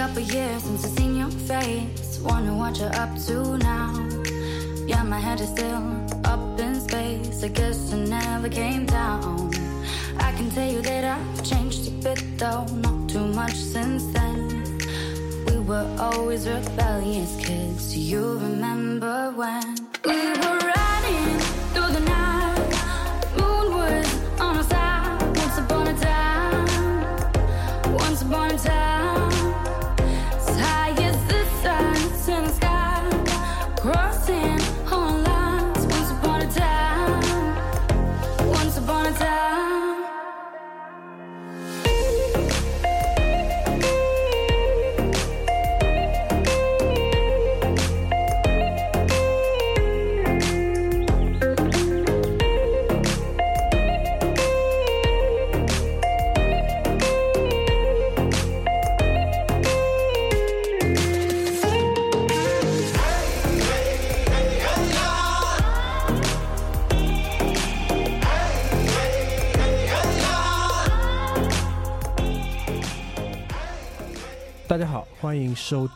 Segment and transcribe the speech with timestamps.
[0.00, 2.20] couple years since I've seen your face.
[2.20, 3.92] Wonder what you're up to now.
[4.86, 5.82] Yeah, my head is still
[6.24, 7.44] up in space.
[7.44, 9.50] I guess I never came down.
[10.18, 14.38] I can tell you that I've changed a bit, though, not too much since then.
[15.46, 17.94] We were always rebellious kids.
[17.94, 19.59] You remember when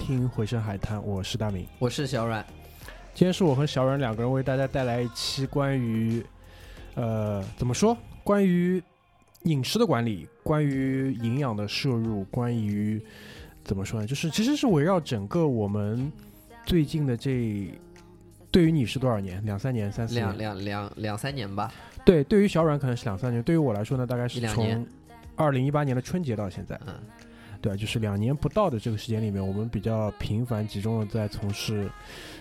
[0.04, 1.66] 听《回声海滩》，我是大明。
[1.78, 2.44] 我是小阮，
[3.14, 6.22] 今天是我和小阮两个人为大家带来一期关于，
[6.94, 7.96] 呃，怎么说？
[8.22, 8.82] 关于
[9.44, 13.02] 饮食的管理，关于营养的摄入，关于
[13.64, 14.06] 怎么说呢？
[14.06, 16.12] 就是其实是围绕整个我们
[16.66, 17.72] 最近的这，
[18.50, 19.42] 对于你是多少年？
[19.46, 20.38] 两三年、三四两年？
[20.38, 21.72] 两两两三年吧，
[22.04, 24.86] 对，对于小阮可能是两三年，对于我来说呢，大概是从
[25.34, 26.78] 二零一八年的春节到现在。
[26.86, 26.92] 嗯，
[27.64, 31.90] 对，就是两年不到的这个时间里面，我们比较频繁集中的在从事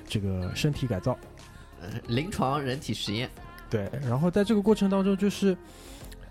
[0.05, 1.17] 这个身体改造。
[1.79, 3.29] 呃临床人体实验，
[3.69, 5.55] 对，然后在这个过程当中，就是，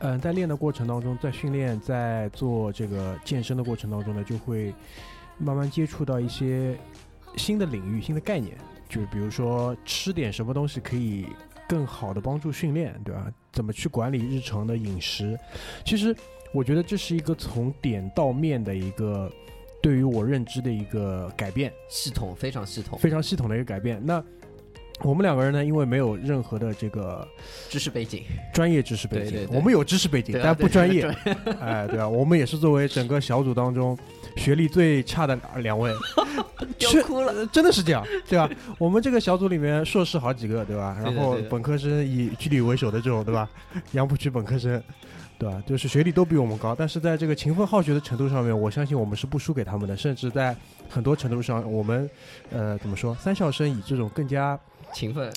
[0.00, 4.74] 嗯、在练的过程当中，在训练，在做这个健身的过程当中呢，就会
[5.38, 6.78] 慢慢接触到一些
[7.38, 8.54] 新的领域、新的概念，
[8.90, 11.26] 就比如说吃点什么东西可以
[11.66, 13.32] 更好的帮助训练，对吧？
[13.52, 15.38] 怎么去管理日常的饮食？
[15.82, 16.14] 其实
[16.52, 19.30] 我觉得这是一个从点到面的一个
[19.80, 21.72] 对于我认知的一个改变。
[21.88, 24.00] 系统非常系统，非常系统的一个改变。
[24.04, 24.22] 那
[25.00, 27.26] 我们两个人呢，因为没有任何的这个
[27.68, 31.04] 知识背景，专业知识背景，对对对我们有知识背景，啊但不专业。
[31.58, 33.98] 哎，对啊，我们也是作为整个小组当中
[34.36, 35.92] 学历最差的两位，
[37.04, 38.48] 哭了，呃真的是这样，对吧？
[38.78, 40.96] 我们这个小组里面硕士好几个，对吧？
[41.02, 43.50] 然后本科生以居里为首的这种，对吧？
[43.92, 44.80] 杨浦区本科生。
[45.38, 45.62] 对吧？
[45.66, 50.56] 就是学历都比我们高，但是在这个勤奋好学的程度上面，我相信我们是不输给他们的，甚至在
[50.88, 52.08] 很多程度上，我们
[52.50, 54.58] 呃怎么说，三校生以这种更加
[54.92, 55.32] 勤奋，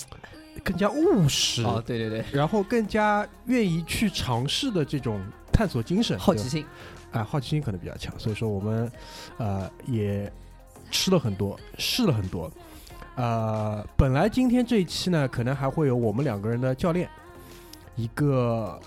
[0.63, 5.19] 更加务实，哦，对对对，然后更加愿意去尝试的这种
[5.51, 6.65] 探索精神，好奇心，
[7.11, 8.91] 啊，好奇心可能比较强，所以说我们
[9.37, 10.31] 呃也
[10.91, 12.51] 吃了很多，试了很多。
[13.15, 17.09] 呃，本来今天这一期呢，可能还会有我们两个人的教练，
[17.95, 18.77] 一个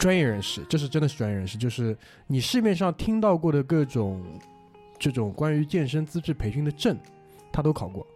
[0.00, 1.96] 专业人士，这是真的是专业人士，就是
[2.26, 4.24] 你市面上听到过的各种
[4.98, 6.96] 这种关于健身资质培训的证，
[7.52, 8.06] 他都考过。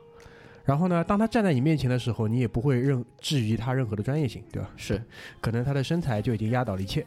[0.64, 4.70] 然后呢，当他站在你面前的时候，你也不会任质疑他任何的专业性，对吧？
[4.78, 4.98] 是
[5.42, 7.04] 可能他的身材就已经压倒了一切。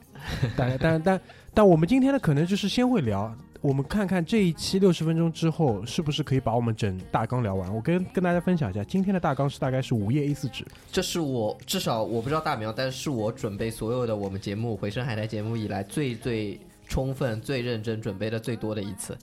[0.55, 1.19] 但但但
[1.55, 7.73] 但我们今天呢，可能就是先会聊，我们看看这一期六十分钟之后，是不是可以把我们整大纲聊完。
[7.73, 19.17] 我跟跟大家分享一下，今天的大纲是大概是五页 A 四纸，这是我至少我不知道大苗，但是我准备所有的我们节目《回声海苔》节目以来最最充分、最认真准备的最多的一次。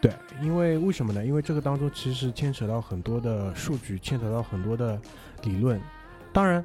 [0.00, 0.12] 对，
[0.42, 1.24] 因为为什么呢？
[1.24, 5.00] 因为这个当中其实牵扯到很多的数据，牵扯到很多的
[5.44, 5.80] 理论。
[6.32, 6.64] 当然，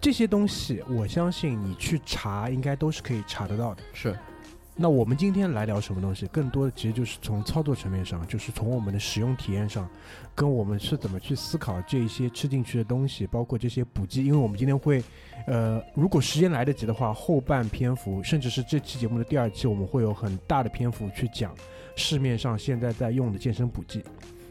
[0.00, 3.82] 这些东西我相信你去查，应该都是可以查得到的。
[3.92, 4.18] 是
[4.74, 6.26] 那我们今天来聊什么东西？
[6.28, 9.88] 更多的其实就是从操作层面上，就是从我们的使用体验上，
[10.34, 14.24] 跟我们是怎么去思考这一些吃进去的东西，包括这些补剂。
[14.24, 15.02] 因为我们今天会，
[15.46, 21.54] 呃，如果时间来得及的话，后半篇幅，甚至是这期节目的第二期，我们会有很大的篇幅去讲
[21.94, 24.02] 市面上现在在用的健身补剂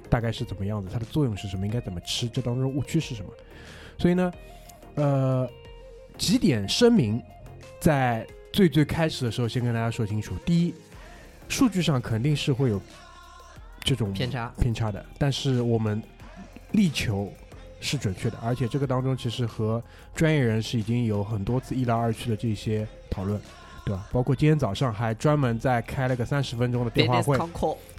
[0.08, 3.32] 大概是怎么样子，它的作用是什么，应该怎么吃，这当中误区是什么。
[3.98, 4.32] 所以呢，
[4.94, 5.50] 呃，
[6.16, 7.22] 几点声明，
[7.80, 10.36] 在最最开始的时候，先跟大家说清楚。
[10.46, 10.74] 第一，
[11.48, 12.82] 数据上肯定是会有
[13.82, 16.02] 这种偏差，偏差的，但是我们
[16.72, 17.32] 力求
[17.80, 19.82] 是准确的，而且这个当中其实和
[20.14, 23.40] 专业人士已经有很多次一来二去的这些讨论。
[23.84, 24.08] 对吧？
[24.12, 27.36] 包括今天早上还专门在开了个三十分钟的电话会，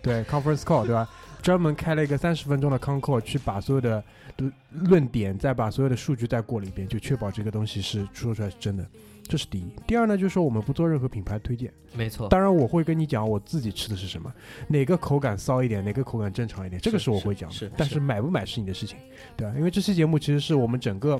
[0.01, 1.11] 对 conference call，对吧？
[1.43, 4.03] 专门开了一个三十分钟的 con call，去把所有的
[4.37, 8.87] 论论点，再把所有的数据再过了一遍，就确保这个东西是说出来是真的。
[9.33, 9.73] 这是第一。
[9.87, 11.73] 第二呢，就是说我们不做任何品牌推荐。
[11.95, 14.31] 没错，当然，我会跟你讲我自己吃的是什么，
[14.69, 17.73] 哪个口感骚一点，哪个口感正常一点，这个是是我会讲的。
[17.75, 18.99] 但是买不买是你的事情，
[19.35, 19.55] 对吧？
[19.57, 21.19] 因为这期节目其实是我们整个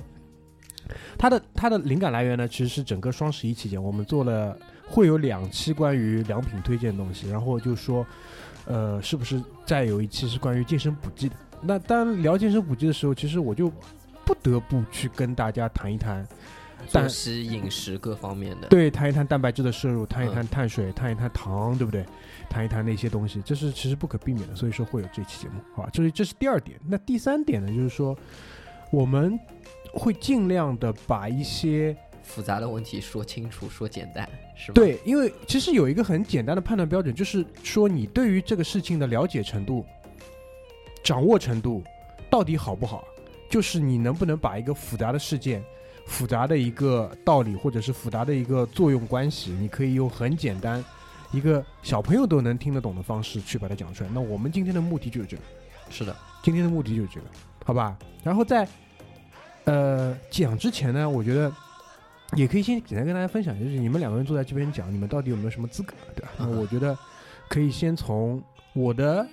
[1.17, 4.55] 它的它的灵感来源呢，其实是整个双十一期间，我们做了
[4.87, 8.05] 会有两期关于良品推荐的东西，然后就说，
[8.65, 11.35] 呃，是不是再有一期是关于健身补剂的？
[11.63, 13.71] 那当聊健身补剂的时候，其实我就
[14.23, 16.23] 不得不去跟大家谈一谈。
[16.91, 18.67] 但食、饮食各方面的。
[18.67, 22.05] 对，谈一谈蛋白质的摄入，谈一嗯谈碳水，谈一谈糖，对不对？
[22.49, 25.89] 谈一谈那些东西，这是其实不可避免的，所以说会有这期节目，好吧？
[25.91, 26.79] 这是这是第二点。
[26.85, 28.15] 那第三点呢，就是说
[28.91, 29.39] 我们
[29.91, 39.85] 会尽量的把一些复杂的问题说清楚、说简单，是吧？，对，因为其实有一个很简单的判断标准，就是说你对于这个事情的了解程度、
[41.03, 41.81] 掌握程度
[42.29, 43.03] 到底好不好，
[43.49, 45.63] 就是你能不能把一个复杂的事件、
[46.05, 50.83] 复杂的一个道理，或者是复杂的一个作用关系，你可以用很简单、
[51.31, 54.09] 一个小朋友都能听得懂的方式去把它讲出来。
[54.13, 55.43] 那我们今天的目的就是这个。
[55.89, 57.27] 是的，今天的目的就是这个，
[57.65, 57.95] 好吧？
[58.23, 58.67] 然后在
[59.65, 61.51] 呃讲之前呢，我觉得
[62.35, 66.31] 也可以先简单跟大家分享，就是你们两个人坐在这边讲，你们到底有没有什么资格，对吧？
[66.39, 66.97] 那我觉得
[67.47, 68.41] 可以先从
[68.73, 69.27] 我的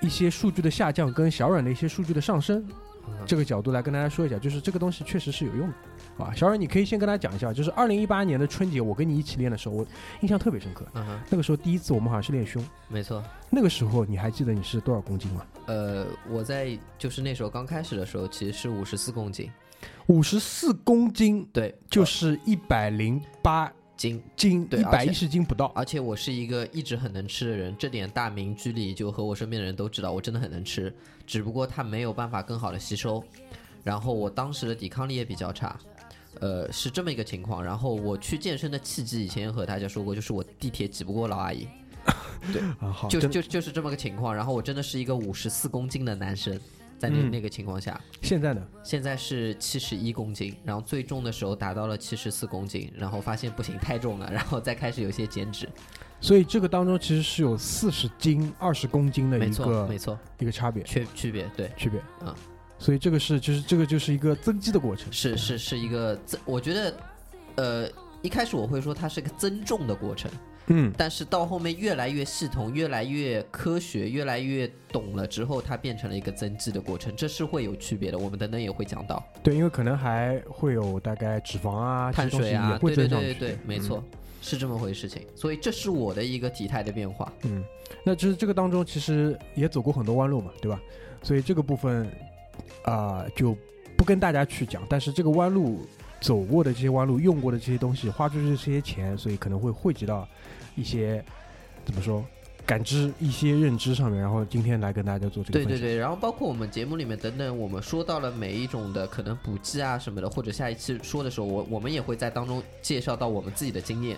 [0.00, 2.62] 一些数据的下降跟小软的一些数据的上升
[3.08, 5.74] 嗯这个角度来跟大家说一下，就是这个东西确实是有用的。
[6.18, 9.86] 啊，小蕊，你可以先跟大家讲一下，就是二零一八年的春节，我跟你一起练的时候，我
[10.20, 10.86] 印象特别深刻。
[10.94, 13.22] 嗯哼，那个时候第一次我们好像是练胸，没错。
[13.50, 15.46] 那个时候你还记得你是多少公斤吗？
[15.66, 19.50] 呃，我在就是那时候刚开始的时候，其实是五十四公斤，
[20.06, 24.20] 五十四公斤，对，就是一百零八斤。
[24.36, 25.66] 斤，对一百一十斤不到。
[25.76, 30.92] 而且我是一个一直很能吃的人，这点大名居里就和我身边的人都知道，我真的很能吃，
[31.24, 33.22] 只不过它没有办法更好的吸收，
[33.84, 35.78] 然后我当时的抵抗力也比较差，
[36.40, 37.62] 呃，是这么一个情况。
[37.62, 41.66] 然后我去健身的契机，以前和大家说过，就是我地铁挤不过老阿姨，
[42.52, 44.34] 对啊，好，就就就是这么个情况。
[44.34, 46.58] 然后我真的是一个五十四公斤的男生，
[46.98, 48.66] 在那、嗯那个情况下，现在呢？
[48.82, 55.68] 现在是七十一公斤，然后最重的时候达到了七十四公斤，然后发现不行太重了， 然后再开始有些减脂。
[56.20, 61.68] 所以这个当中其实是有四十斤、二十公斤的没错，一个没错，一个差别区区别对。
[61.76, 62.00] 区别。
[62.20, 62.32] 嗯，
[62.82, 65.12] 所以这个是就是这个就是一个增肌的过程。
[65.12, 66.94] 是是是一个增，我觉得，
[67.54, 67.88] 呃，
[68.22, 70.28] 一开始我会说它是个增重的过程，
[70.66, 78.18] 嗯，但是到后面越来越系统、越来越科学、越来越懂了之后，它变成了一个增肌的过程，这是会有区别的。
[78.18, 83.20] 我们等等也会讲到对，因为可能还会有大概脂肪啊、碳水啊也，会对对。
[83.20, 84.02] 对对对，没错，
[84.40, 85.24] 是这么回事情。
[85.36, 87.32] 所以这是我的一个体态的变化。
[87.42, 87.58] 嗯。
[87.58, 87.64] 嗯，
[88.04, 90.80] 那就是这个当中其实也走过很多弯路嘛，对吧？
[91.22, 92.10] 所以这个部分
[92.84, 93.56] 啊、就
[93.96, 95.86] 不跟大家去讲，但是这个弯路
[96.20, 100.26] 走过的这些弯路、用过的这些东西、花出去的这些钱，所以可能会汇集到
[100.74, 101.24] 一些
[101.84, 102.24] 怎么说
[102.66, 104.20] 感知、一些认知上面。
[104.20, 105.52] 然后今天来跟大家做这个。
[105.52, 114.16] 对对对，然后包括我们节目里面等等，我们说到了每一种的可能补剂啊什么的，或者下一期说的时候，我我们也会在当中介绍到我们自己的经验，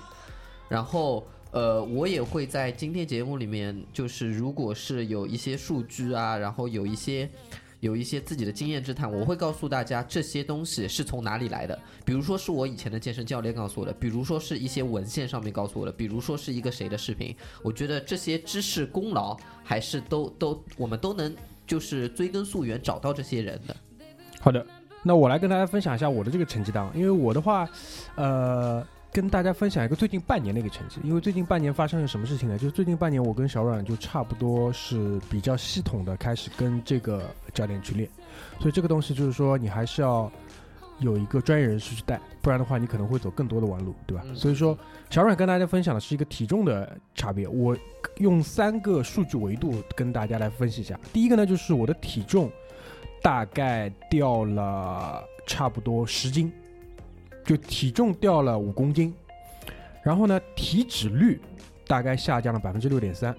[0.68, 1.26] 然后。
[1.54, 7.30] 呃，我也会在今天节目里面，就是如果是有一些数据啊，然后有一些
[7.84, 11.78] 有一些自己的经验之谈，我会告诉大家这些东西是从哪里来的。
[12.02, 17.36] 比如说是我以前的健身教练告诉我的，比如说是一些文献上面告诉我的，比如说是一个谁的视频。
[17.62, 21.36] 我觉得这些知识功劳还是都都我们都能
[21.66, 23.76] 就是追根溯源找到这些人的。
[24.40, 24.66] 好的，
[25.02, 27.68] 那我来跟大家分享一下我的这个成绩单，因为我的话，
[28.14, 28.82] 呃，
[29.14, 31.00] 跟大家分享一个最近半年的一个成绩。
[31.04, 32.58] 因为最近半年发生了什么事情呢？
[32.58, 37.22] 就是最近半年我跟小阮就差不多是比较系统的开始跟这个
[37.54, 38.10] 教练去练，
[38.58, 40.28] 所以这个东西就是说你还是要
[40.98, 44.24] 有一个专业人士去带，不然的话你可能会走更多的弯路，对吧？
[44.26, 44.76] 嗯所以说
[45.10, 47.76] 小阮跟大家分享的是一个体重的差别，我
[48.16, 50.98] 用三个数据维度跟大家来分析一下。
[51.12, 52.50] 第一个呢，就是我的体重。
[53.22, 56.52] 大概掉了差不多十斤，
[57.44, 59.14] 就体重掉了五公斤，
[60.02, 61.40] 然后呢，体脂率
[61.86, 63.36] 大概下降了百分之六点三。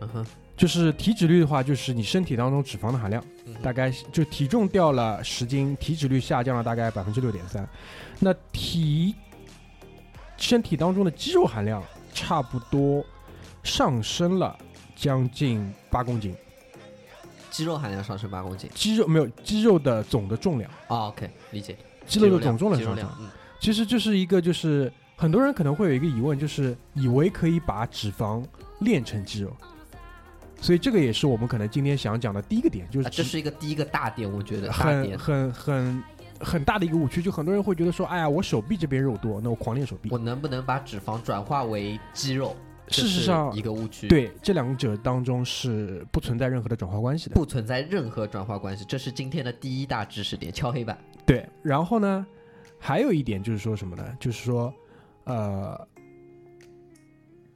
[0.00, 0.26] 嗯哼，
[0.56, 3.24] 就是体脂率的话，就是你身体当中脂肪的含量，
[3.62, 7.66] 大概就体重掉了十斤，体脂率下降了大概百分之六点三。
[8.18, 9.14] 那体
[10.36, 13.02] 身体当中的肌肉含量差不多
[13.62, 14.54] 上升了
[14.94, 16.34] 将近八公斤，
[17.50, 18.68] 肌肉含量上升八公斤。
[18.74, 20.70] 肌肉没有肌肉的总的重量。
[20.88, 21.76] 哦，OK，理解。
[22.06, 23.28] 肌肉的总重量上升肌肉量，，嗯，
[23.60, 28.44] 其实就是一个就是很多人可能会有一个疑问，就是以为可以把脂肪
[28.80, 29.54] 练成肌肉，
[30.60, 35.18] 所以这个也是我们可能今天想讲的第一个点，就是啊这是一个第一个大点，我觉得很。
[35.18, 36.02] 很很
[36.38, 40.18] 很大的一个误区，就很多人会觉得说，哎呀，我手臂这边肉多，那我狂练手臂我。
[40.18, 42.54] 能不能把脂肪转化为肌肉？
[42.88, 47.34] 事实上一个误区，，对，这两者当中是不存在任何的转化关系的。
[47.34, 50.96] 不存在任何转化关系，这是今天的第一大知识点，敲黑板。
[51.24, 52.24] 对，然后呢，
[52.78, 54.16] 还有一点就是说什么呢？
[54.20, 54.72] 就是说，
[55.24, 55.88] 呃，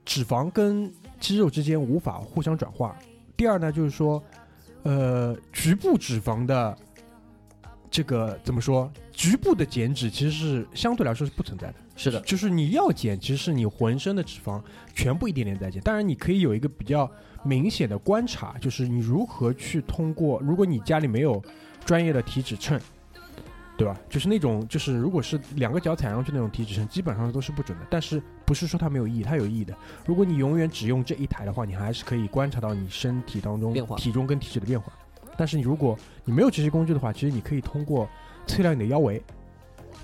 [0.05, 2.97] 脂肪跟肌肉之间无法互相转化。
[3.37, 4.23] 第二呢，就是说，
[4.83, 6.77] 呃，局部脂肪的
[7.91, 8.91] 这个怎么说？
[9.13, 11.75] 局部的减脂其实是相对来说是不存在的。
[12.03, 14.63] 是的，就是你要减，其实是你浑身的脂肪
[14.95, 15.83] 全部一点点在减。
[15.83, 17.11] 当然，你可以有一个比较
[17.43, 21.43] 明显的观察，就是你如何去通过，如果你家里没有
[21.85, 22.81] 专业的体脂秤，
[23.77, 23.95] 对吧？
[24.09, 27.87] 就是那种，就是如果是两个脚踩上去那种体脂秤，基本上都是不准的。
[27.91, 29.77] 但是不是说它没有意义，它有意义的。
[30.07, 34.91] 如果你永远只用这一台的话，你还是可以观察到你身体当中变化体重跟体脂的变化。
[35.37, 38.09] 但是你如果你没有这些工具的话，其实你可以通过
[38.47, 39.23] 测量你的腰围，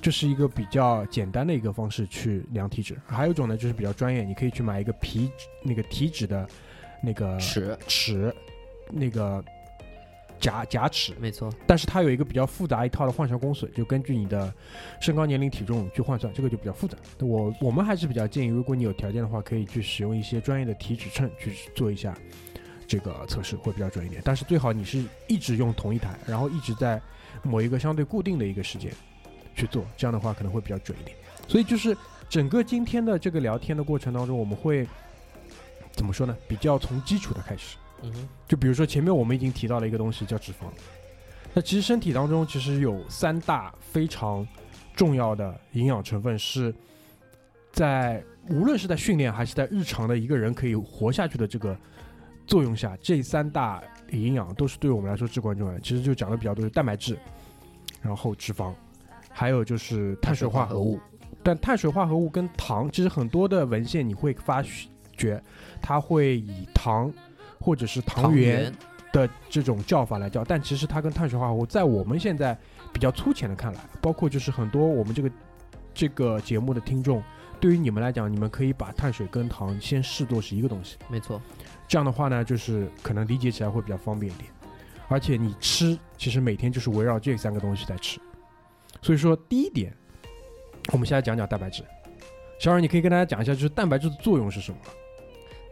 [0.06, 2.96] 这是一个比较简单的一个方式去量体脂。
[3.08, 5.28] 还有一种呢，就是比较专业，你可以去买一个皮
[5.64, 6.48] 那个体脂的
[7.02, 8.32] 那个尺，尺，
[8.88, 9.44] 那个
[10.38, 14.54] 夹夹尺，没错，但是它有一个比较复杂一套的换算公式，就根据你的
[15.00, 16.96] 身高、年龄、体重去换算，这个就比较复杂。
[17.18, 22.16] 我我们还是比较建议，如果你有条件的话，可以去使用一些专业的体脂秤去做一下
[22.86, 24.22] 这个测试，会比较准一点。
[24.24, 27.02] 但是最好你是一直用同一台，然后一直在
[27.42, 28.92] 某一个相对固定的一个时间
[29.56, 31.16] 去做，这样的话可能会比较准一点。
[31.48, 31.96] 所以就是
[32.28, 34.86] 整个今天的这个聊天的过程当中，我们会
[35.92, 36.36] 怎么说呢？
[36.46, 37.76] 比较从基础的开始。
[38.02, 40.66] 嗯哼，就比如说前面我们已经提到了一个东西叫脂肪，
[41.54, 44.46] 那其实身体当中其实有三大非常
[44.94, 46.74] 重要的营养成分是
[47.72, 51.74] 在无论是在训练还是在日常的一个人可以活下去的这个
[52.46, 55.80] 作用下，这三大营养都是对我们来说至关重要的。
[55.80, 57.18] 其实就讲的比较多是蛋白质，
[58.02, 58.74] 然后脂肪，
[59.38, 60.98] 还有就是碳水化合物。
[61.42, 64.64] 但碳水化合物跟糖，其实很多的文献你会发
[65.14, 65.40] 觉，
[65.82, 67.12] 它会以糖
[67.60, 68.72] 或者是糖原
[69.12, 72.58] 的这种叫法来叫，但其实它跟碳水化合物在我们现在
[72.94, 75.30] 比较粗浅的看来，包括就是很多我们这个
[75.92, 77.22] 这个节目的听众，
[77.60, 81.40] 对于你们来讲，你们可以把碳水跟糖先视作是一个东西，没错，
[81.86, 84.50] 这样的话呢，就是可能理解起来会比较方便一点，
[85.06, 88.18] 而且你吃其实每天就是围绕这三个东西在吃，
[89.06, 89.96] 所以说第一点，
[90.92, 91.84] 我们现在讲讲蛋白质。
[92.58, 94.78] 小冉，你可以跟大家讲一下，就是蛋白质的作用是什么？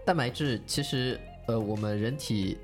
[0.05, 2.57] 蛋白质其实呃，我们人体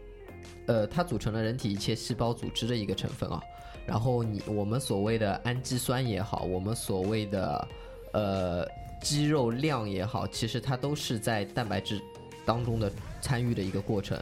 [0.68, 3.42] 呃，它组成了人体一切细胞组织的一个成分啊。
[3.84, 7.68] 然后你我们所谓的氨基酸也好，我们所谓的
[8.12, 8.64] 呃
[9.02, 12.00] 肌肉量也好，其实它都是在蛋白质
[12.46, 12.88] 当中的
[13.20, 14.16] 参与的一个过程。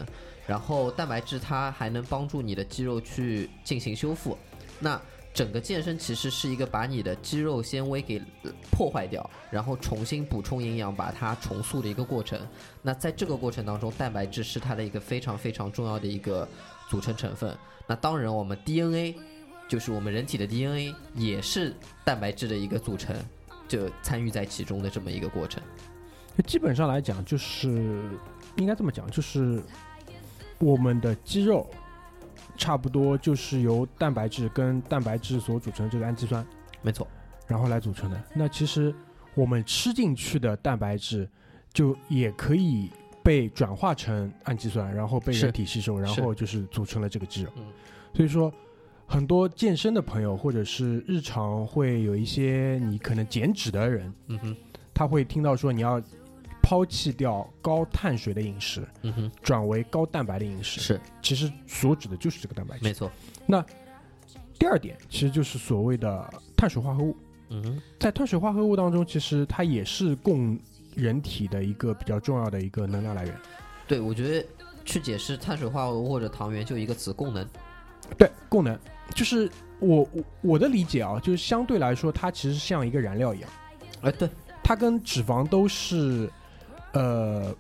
[0.47, 4.39] 然后蛋白质它还能帮助你的肌肉去进行修复。
[4.81, 4.99] 那
[5.39, 8.21] 整个健身其实是一个把你的肌肉纤维给
[8.73, 12.37] 破坏掉，然后重新补充营养，把它重塑的一个过程。
[12.83, 16.49] 那在这个过程当中，蛋白质是它的一个非常非常重要的一个
[16.91, 17.57] 组成成分。
[17.87, 19.15] 那当然，我们 DNA
[19.69, 21.73] 就是我们人体的 DNA 也是
[22.05, 23.15] 蛋白质的一个组成，
[23.69, 25.63] 就参与在其中的这么一个过程。
[26.49, 27.69] 基本上来讲，就是
[28.57, 29.63] 应该这么讲，就是
[30.59, 31.65] 我们的肌肉
[32.59, 36.45] 差不多就是由蛋白质跟蛋白质所组成这个氨基酸，
[36.83, 37.09] 没错，
[37.47, 38.23] 然后来组成的。
[38.35, 38.95] 那其实
[39.35, 41.27] 我们吃进去的蛋白质，
[41.73, 42.91] 就也可以
[43.23, 47.51] 被转化成氨基酸，然后被是人体吸收，然后就是组成了这个肌肉。
[47.57, 47.65] 嗯。
[48.13, 48.53] 所以说，
[49.07, 54.57] 很多健身的朋友，或者是日常会有一些你可能减脂的人，嗯哼，
[54.93, 56.03] 他会听到说你要
[56.69, 60.83] 抛弃掉高碳水的饮食，嗯哼，转为高蛋白的饮食。
[60.83, 62.85] 是其实所指的就是这个蛋白质。
[62.85, 63.11] 没错，
[63.47, 63.65] 那
[64.59, 67.17] 第二点其实就是所谓的碳水化合物。
[67.49, 70.59] 嗯哼，在碳水化合物当中，其实它也是供
[70.95, 73.35] 人体的一个比较重要的一个能量来源。
[73.87, 74.47] 对，我觉得
[74.85, 77.49] 去解释碳水化合物或者糖原就一个词供能。
[78.19, 78.79] 对，供能
[79.15, 83.51] 就是我我我的理解啊，就是相对来说，它其实像一个燃料一样，
[84.03, 84.29] 哎，对，
[84.63, 86.31] 它跟脂肪都是
[86.99, 87.55] 呃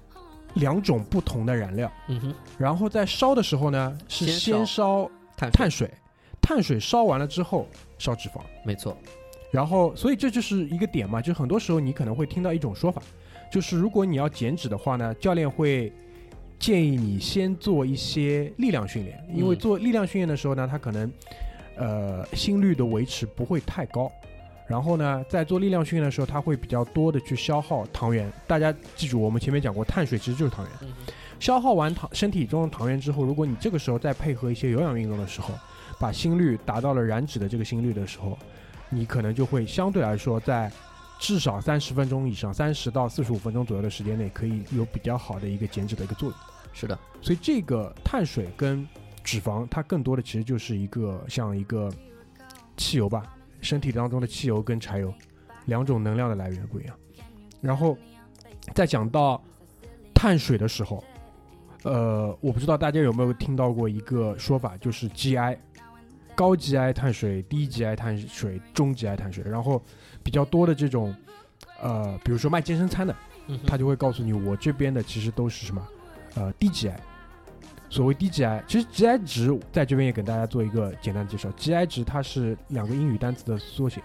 [0.54, 1.90] 两种不同的燃料。
[2.08, 5.90] 嗯哼，然后在烧的时候呢，是先先烧碳碳水，
[6.40, 7.66] 碳水烧完了之后
[7.98, 8.40] 烧脂肪。
[8.64, 8.96] 没错，
[9.52, 13.00] 然后，所以这就是一个点嘛，就很多时候你可能会听到一种说法，
[13.52, 15.92] 就是如果你要减脂的话呢，教练会
[16.58, 19.58] 建议你先做一些力量训练，因为嗯。
[19.58, 21.12] 做力量训练的时候呢，它可能
[21.76, 24.10] 呃心率的维持不会太高，
[24.68, 28.30] 然后呢，在做力量训练的时候，它会比较多的去消耗糖原。
[28.46, 30.90] 大家记住，我们前面讲过，碳水其实就是糖原。
[30.90, 30.94] 嗯
[31.40, 35.54] 消耗完糖身体中的糖原之后，如果你这个时候再配合一些有氧运动的时候，
[36.00, 38.36] 把心率达到了燃脂的这个心率的时候，
[38.90, 40.68] 你可能就会相对来说在
[41.20, 46.36] 至少三十分钟以上，三十到四十五分钟左右的时间内，可以有比较好的一个减脂的一个作用。
[46.72, 48.84] 是的，所以这个碳水跟
[49.22, 51.88] 脂肪，它更多的其实就是一个像一个
[52.76, 53.22] 汽油吧，
[53.60, 55.12] 身体当中的汽油跟柴油
[55.66, 56.96] 两种能量的来源不一样。
[57.60, 57.96] 然后
[58.74, 59.42] 在讲到
[60.14, 61.02] 碳水的时候，
[61.82, 65.56] 呃，我不知道大家有没有听到过一个说法，就是 GI，
[66.34, 69.82] 高 GI 碳水、低 GI 碳水、中 GI 碳水，然后
[70.22, 71.14] 比较多的这种，
[71.80, 73.14] 呃，比如说卖健身餐的，
[73.46, 75.88] 嗯他就会告诉你，我这边的其实都是什么，
[76.34, 76.94] 呃，低 GI。
[77.90, 81.48] 所谓低 GI，其实 GI 值在这边也给大家做一个简单介绍。
[81.56, 84.02] GI 值它是两个英语单词的缩写，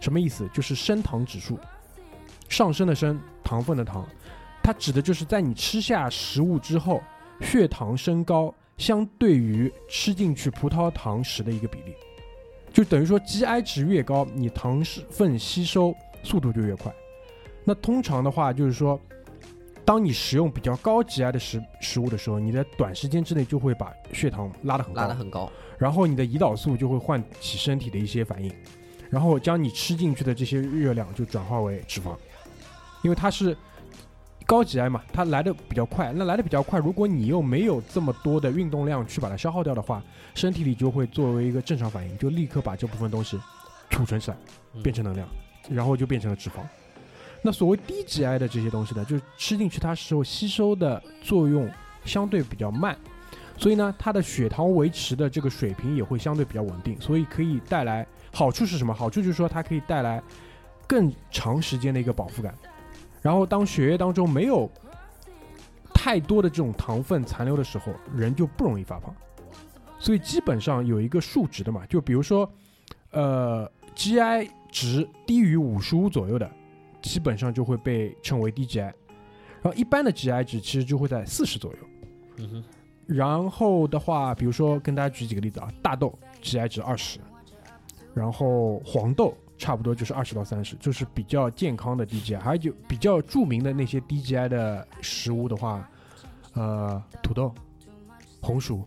[0.00, 0.48] 什么意思？
[0.52, 1.58] 就是升糖指数，
[2.48, 4.06] 上升的升，糖分的糖，
[4.62, 7.02] 它指的就是在你吃下食物之后，
[7.40, 11.94] 血糖升高相对于吃进去葡萄糖时的一个比例，
[12.72, 16.92] 就等于说 GI 值越高，你糖分吸收速度就越快。
[17.62, 18.98] 那通常的话就是说，
[19.84, 28.52] 当你食用比较高 GI 的食食物的时候，你在短时间之内就会把血糖拉得很高，拉得很高，然后你的胰岛素就会唤起身体的一些反应，
[29.08, 32.16] 然后将你吃进去的这些热量就转化为脂肪，
[33.02, 33.56] 因为它是
[34.46, 36.12] 高 GI 嘛，它来的比较快。
[36.12, 40.02] 那来的比较快，如果你又没有这么多的运动量去把它消耗掉的话，
[40.34, 43.38] 身体里就会作为一个正常反应，就立刻把这部分东西
[43.88, 44.36] 储存起来，
[44.74, 45.26] 嗯变成能量，
[45.68, 46.62] 然后就变成了脂肪。
[47.42, 51.68] 那所谓低 GI 的这些东西呢，就是吃进去它时候吸收的作用
[52.04, 52.96] 相对比较慢，
[53.56, 58.92] 所以呢，它的血糖维持的这个水平也会相对比较稳定，所以可以带来好处是什么？
[58.92, 60.22] 好处就是说它可以带来
[60.86, 62.54] 更长时间的一个饱腹感。
[63.22, 64.70] 然后当血液当中没有
[65.92, 69.14] 太多的这种糖分残留的时候，人就不容易发胖。
[69.98, 72.50] 所以基本上有一个数值的嘛，就比如说，
[73.10, 76.50] 呃，GI 值低于五十五左右的，
[77.02, 78.80] 基本上就会被称为低 GI。
[78.80, 81.78] 然后一般的 GI 值其实就会在四十左右。
[82.36, 82.64] 嗯哼，
[83.06, 87.18] 然后的话，比如说跟大家举几个例子啊，大豆 GI 值二十，
[88.14, 92.38] 然后黄豆差不多就是二十到三十，就是比较健康的低 GI。
[92.40, 95.86] 还有比较著名的那些低 GI 的食物的话，
[96.54, 97.54] 呃，土豆、
[98.40, 98.82] 红薯，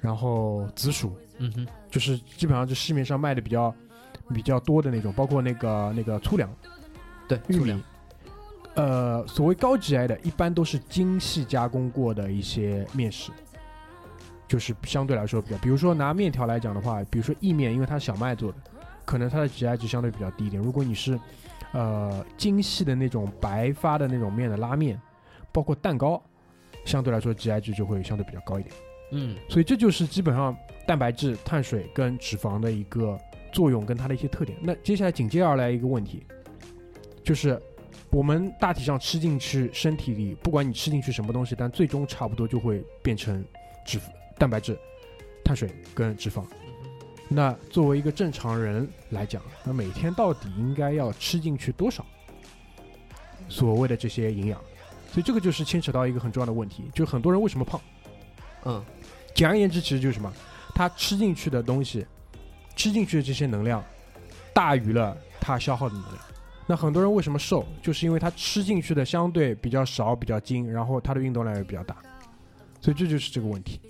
[0.00, 3.74] 然后紫薯，嗯哼，就是基本上就市面上卖的比较
[4.32, 6.48] 比较多的那种，包括那个那个粗粮、
[7.28, 7.82] 对，玉米。
[8.74, 13.32] 呃，所谓高 GI 的，一般都是精细加工过的一些面食，
[14.46, 18.58] 就是相对来说比较，比如说拿面条来讲的话，比如说意面，因为它是小麦做的，
[19.06, 20.62] 可能它的 GI 值相对比较低一点。
[20.62, 21.18] 如果你是
[21.72, 25.00] 呃精细的那种白发的那种面的拉面，
[25.52, 26.22] 包括蛋糕，
[26.84, 28.74] 相对来说 GI 值就会相对比较高一点。
[29.12, 30.54] 嗯所以这就是基本上
[30.86, 33.18] 蛋白质、碳水跟脂肪的一个
[33.52, 34.58] 作用跟它的一些特点。
[34.60, 36.26] 那接下来紧接而来一个问题，
[37.26, 37.60] 就是
[38.08, 43.44] 我们大体上吃进去身体里，不管你吃进去什么东西，但最终差不多就会变成
[43.84, 43.98] 脂
[44.38, 44.78] 蛋白质、
[45.44, 46.44] 碳水跟脂肪。
[47.28, 52.06] 那作为一个正常人来讲，那每天到底应该要吃进去多少
[53.48, 54.60] 所谓的这些营养？
[55.10, 57.80] 所以这个就是牵扯到一个很重要的问题，就是很多人为什么胖？
[58.66, 58.84] 嗯
[59.34, 60.32] 简而言之，其实就是什么？
[60.76, 62.06] 他吃进去的东西，
[62.76, 63.84] 吃进去的这些能量，
[64.54, 66.18] 大于了他消耗的能量。
[66.66, 67.64] 那很多人为什么瘦？
[67.80, 71.96] 就是因为他吃进去的相对比较少、比较精，然后他的运动量也比较大。
[72.80, 73.80] 所以这就是这个问题。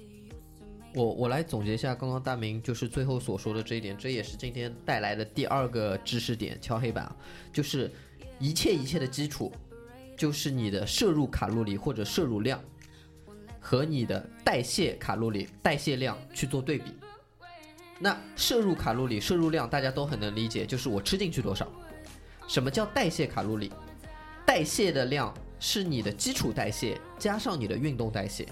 [0.94, 7.10] 我我来总结一下刚刚大明就是最后所说的这一点，这也是今天带来的第二个知识点，敲黑板，
[7.52, 7.90] 就是
[8.38, 9.52] 一切一切的基础，
[10.16, 12.58] 就是你的摄入卡路里或者摄入量
[13.60, 16.92] 和你的代谢卡路里、代谢量去做对比。
[17.98, 21.66] 那摄入卡路里、摄入量大家都很能理解，就是我吃进去多少。
[22.46, 23.72] 什么叫代谢卡路里？
[24.44, 28.46] 代谢的量是你的基础代谢加上你的运动代谢。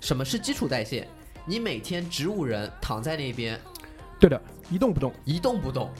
[0.00, 1.06] 什么是基础代谢？
[1.44, 3.58] 你每天植物人躺在那边
[4.20, 5.12] 对的，一动不动。
[5.24, 5.90] 一动不动，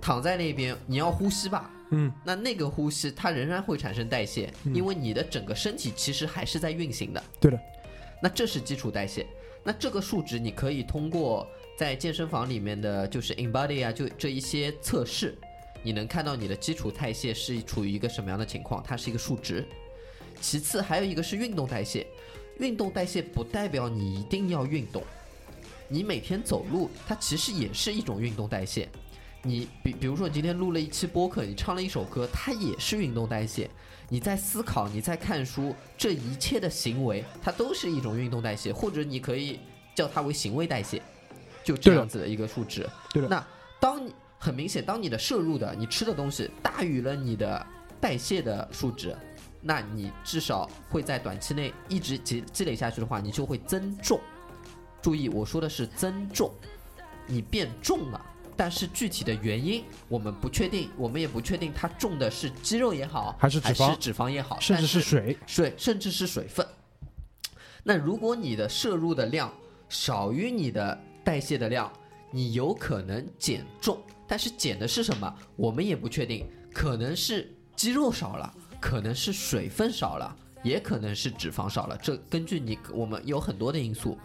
[0.00, 1.70] 躺在那边，你要呼吸吧？
[1.90, 7.22] 嗯，那那个呼吸它仍然会产生代谢，嗯因为你的整个身体其实还是在运行的。
[7.40, 7.58] 对的。
[8.22, 9.26] 那这是基础代谢。
[9.64, 15.36] 那这个数值你可以通过在健身房里面的就是 InBody 啊，就这一些测试，
[15.82, 19.66] 你能看到你的基础代谢是处于一个什么样的情况，它是一个数值。
[20.40, 22.06] 其次还有一个是运动代谢，
[22.58, 25.02] 运动代谢不代表你一定要运动，
[25.88, 28.88] 你每天走路它其实也是一种运动代谢。
[29.42, 33.70] 你比比如说你今天录了一期播客，你唱了一首歌，它也是运动代谢。
[34.08, 39.60] 你在思考，你在看书，这一切的行为，它都是一种运动代谢，或者你可以
[39.94, 41.02] 叫它为行为代谢，
[41.62, 42.88] 就这样子的一个数值。
[43.12, 43.46] 对的那
[43.78, 47.66] 当你很明显，当你的摄入的你吃的东西大于了你的
[48.00, 49.16] 代谢的数值，
[49.60, 54.20] 那你至少会在短期内一直积积累下去的话，你就会增重。
[55.02, 56.52] 注意，我说的是增重，
[57.26, 58.24] 你变重了。
[58.56, 66.66] 但是具体的原因我们不确定，我们也不确定它重的是肌肉也好，还是脂肪脂肪也好，甚至是水，水，甚至是水分。
[67.84, 69.52] 那如果你的摄入的量
[69.88, 71.92] 少于你的代谢的量，
[72.32, 81.96] 你有可能减重，但是减的是什么，我们也不确定，可能是肌肉少了，可能是水分少了，也可能是脂肪少了。
[81.96, 84.18] 这根据你我们有很多的因素，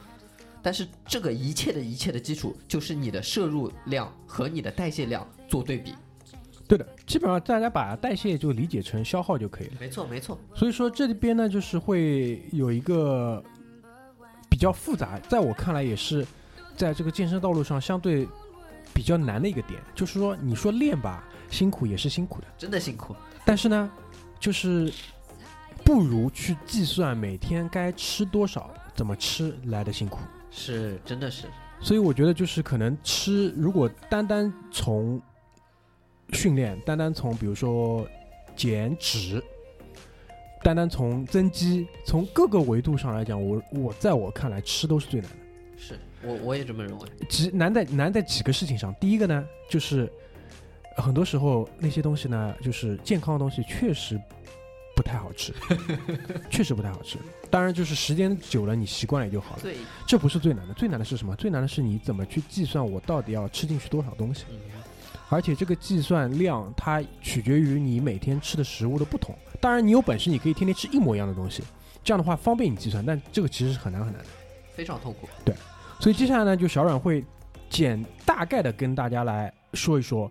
[0.62, 5.94] 但是这个一切的一切的基础就是你的摄入量和你的代谢量做对比。
[6.68, 9.74] 对的，基本上大家把代谢就理解成消耗就可以了。
[9.80, 10.40] 没错，没错。
[10.56, 13.44] 所以说这里边呢，就是会有一个
[14.50, 16.26] 比较复杂，在我看来也是
[16.76, 18.28] 在这个健身道路上相对
[18.94, 23.16] 比较难的一个点，就是说你说练吧，辛苦也是辛苦的，真的辛苦。
[23.46, 23.92] 但是呢，
[24.40, 24.94] 就是
[25.84, 30.20] 不如去计算每天该吃多少，怎么吃来的辛苦。
[30.52, 31.48] 是，真的是。
[31.82, 35.22] 所以我觉得就是可能吃，如果单单从
[36.32, 38.08] 训练，单单从比如说
[38.56, 39.44] 减脂，
[40.64, 45.38] 单单从增肌，从各个维度上来讲，我我在我看来吃都是最难的。
[45.76, 47.08] 是我我也这么认为。
[47.30, 50.12] 几难在难在几个事情上，第一个呢，就是
[50.98, 54.20] 很多时候那些东西呢，就是健康的东西确实
[54.96, 55.54] 不太好吃，
[56.50, 57.18] 确实不太好吃。
[57.50, 59.62] 当然，就是时间久了，你习惯了也就好了。
[59.64, 59.76] 对，
[60.08, 61.36] 这不是最难的，最难的是什么？
[61.36, 64.58] 最难的是你怎么去计算我到底要吃进去多少东西，嗯，
[65.30, 69.36] 而且这个计算量它取决于你每天吃的食物的不同。
[69.60, 71.64] 当然，你有本事你可以天天吃一模一样的东西，
[72.04, 74.30] 这样的话方便你计算，但这个其实是很难很难的。
[74.76, 75.28] 非常痛苦。
[76.04, 77.24] 所以接下来呢，就小阮会
[77.70, 80.30] 简大概的跟大家来说一说，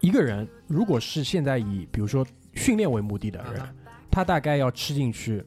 [0.00, 3.76] 一个人如果是现在以比如说训练为目的的人，嗯
[4.10, 5.40] 他大概要吃进去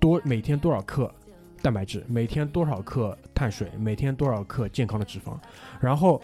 [0.00, 1.14] 多每天多少克
[1.60, 5.38] 蛋白质，每天多少克碳水，每天多少克健康的脂肪，
[5.78, 6.18] 然后。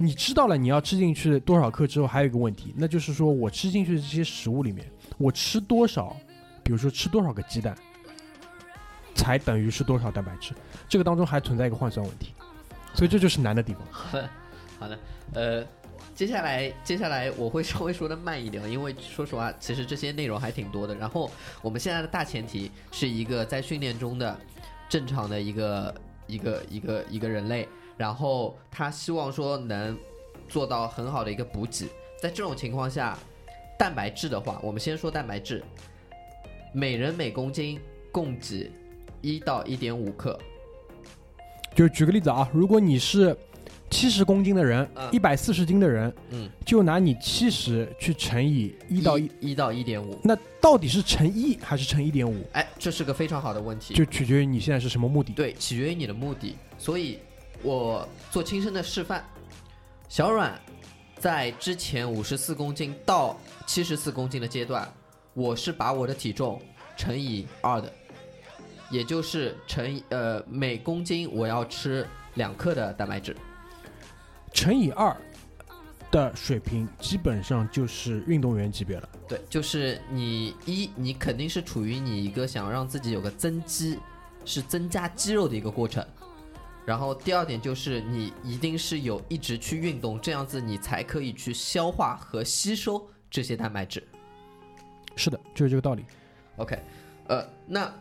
[0.00, 6.16] 你知道了你要吃进去多少克之后，还有一个问题，那就是说我吃进去的这些食物里面，我吃多少，
[6.62, 7.76] 比如说吃多少个鸡蛋，
[9.18, 10.52] 才等于是多少蛋白质？
[10.88, 12.32] 这个当中还存在一个换算问题，
[12.94, 13.82] 所以这就是难的地方。
[14.78, 14.98] 好的，
[15.34, 15.66] 呃，
[16.14, 20.94] 接下来接下来我会 稍微说的慢一点，因为说实话，其实这些内容还挺多的。
[20.94, 21.28] 然后
[21.60, 24.38] 我们现在的大前提是一个在训练中的
[24.88, 25.94] 正常的一个
[26.28, 29.98] 一个一个一个人类，然后他希望说能
[30.48, 31.88] 做到很好的一个补给。
[32.22, 33.18] 在这种情况下，
[33.76, 35.62] 蛋白质的话，我们先说蛋白质，
[36.72, 37.80] 每人每公斤
[38.12, 38.70] 供给
[39.20, 40.38] 一到一点五克。
[41.74, 43.36] 就举个例子啊，如果你是
[43.90, 50.18] 七十公斤的人嗯，一百四十斤的人，嗯，就拿你七十去乘以一到一，一到一点五。
[50.22, 52.44] 那到底是乘一还是乘一点五？
[52.52, 53.94] 哎，这是个非常好的问题。
[53.94, 55.32] 就取决于你现在是什么目的。
[55.32, 56.56] 对，取决于你的目的。
[56.78, 57.18] 所以，
[57.62, 59.24] 我做亲身的示范。
[60.08, 60.58] 小阮
[61.18, 64.90] 在之前五十四公斤到七十四公斤的阶段，
[65.32, 66.60] 我是把我的体重
[66.96, 67.92] 乘以二的，
[68.90, 73.36] 也就是乘以呃每公斤我要吃两克的蛋白质。
[74.52, 75.14] 乘以二
[76.10, 79.08] 的水平，基本上就是运动员级别了。
[79.28, 83.98] 对，就是你一，你肯定是处于你一个想让自己有个增肌，
[84.44, 86.04] 是增加肌肉的一个过程。
[86.86, 94.02] 然后第二点就是你一定是有一直去运动，这样子你才可以去消化和吸收这些蛋白质。
[95.14, 96.06] 是的，就是这个道理。
[96.56, 96.78] OK，
[97.26, 97.92] 呃，那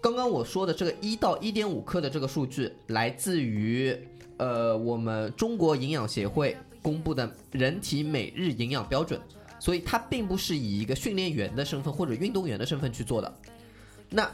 [0.00, 3.94] 刚刚我说的这个一到一点五克的这个数据，来自于
[4.38, 9.20] 呃我们中国营养协会公布的人体每日营养标准，
[9.58, 13.30] 所以它并不是以一个训练员的身份或者运动员的身份去做的。
[14.08, 14.30] 那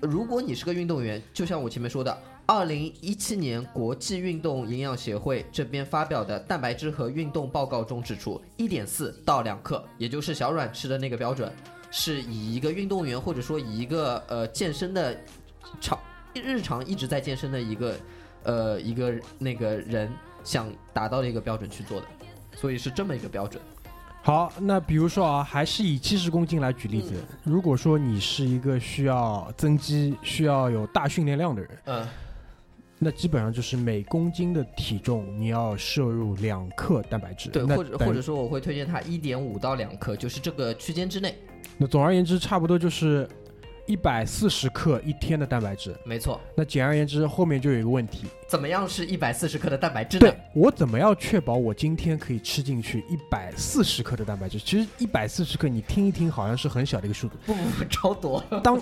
[0.00, 11.50] 如果你是个运动员，就像我前面说的，二零一七年国际运动营养协会这边发表的蛋白质和运动报告中指出，一点四到两克，也就是小阮吃的那个标准，
[11.90, 15.16] 是以一个运动员或者说以一个呃健身的
[15.80, 15.98] 常
[16.34, 17.96] 日常一直在健身的一个
[18.42, 20.10] 呃一个那个人
[20.44, 22.06] 想达到的一个标准去做的，
[22.56, 23.62] 所以是这么一个标准。
[24.22, 27.14] 好，那比如说啊，还是以七十公斤来举例子。
[27.44, 32.06] 如果说你是一个需要增肌、需要有大训练量的人，嗯
[32.98, 37.48] 那基本上就是每公斤的体重你要摄入两克蛋白质。
[37.50, 41.36] 对，或者或者说我会推荐它一点五到两克，就是这个区间之内。
[41.76, 43.28] 那总而言之，差不多就是
[43.86, 45.94] 一百四十克一天的蛋白质。
[46.04, 50.36] 没错，那简而言之，后面就有一个问题，怎么样是一百四十克的蛋白质呢对？
[50.54, 54.58] 我怎么样确保我今天可以吃进去一百四十克的蛋白质？
[54.58, 57.36] 其实一百四十克，你听一听，好像是很小的一个数字。
[57.46, 58.42] 不不不，超多。
[58.62, 58.80] 当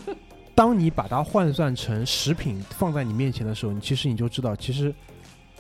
[0.57, 4.93] 当你把它换算成食品放在你面前的时候，你其实你就知道，其实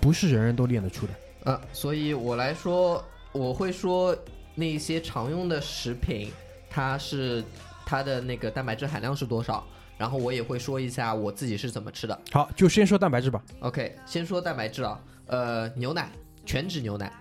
[0.01, 1.13] 不是人人都练得出的。
[1.45, 4.17] 呃，所以我来说，我会说
[4.55, 6.33] 那些常用的食品，
[6.71, 7.45] 它是
[7.85, 9.67] 它的那个蛋白质含量是多少，
[9.99, 12.19] 然后我也会说一下我自己是怎么吃的。
[12.33, 13.45] 好，就先说蛋白质吧。
[13.61, 16.11] OK，先说蛋白质啊，呃，牛奶，
[16.47, 17.13] 全脂牛奶，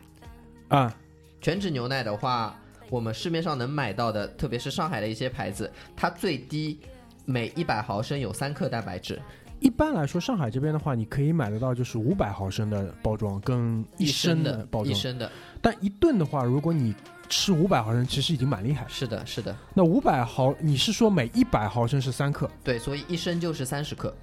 [0.70, 0.96] 啊，
[1.42, 2.58] 全脂牛奶的话，
[2.90, 6.80] 我们市面上能买到的，特别是上海的一些牌子，它最低
[7.26, 9.22] 每一百毫升有三克蛋白质，
[9.60, 14.92] 一般来说，上海这边的话，你可以买得到就是五百毫升的包装跟一升的包装。
[14.92, 16.94] 一升的，但一顿的话，如果你
[17.28, 18.90] 吃五百毫升，其实已经蛮厉害了。
[18.90, 24.16] 是的，是的，那五百毫，你是说每一百毫升是三克，对，所以一升就是三十克，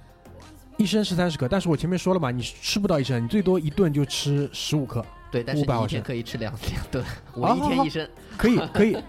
[0.77, 1.47] 一升是三十克？
[1.47, 7.03] 但是我前面说了嘛，你吃不到一升，你最多一顿就吃十五克，对，但是500你毫升一天可以吃两两顿，
[7.35, 8.97] 我一天一升，可以可以。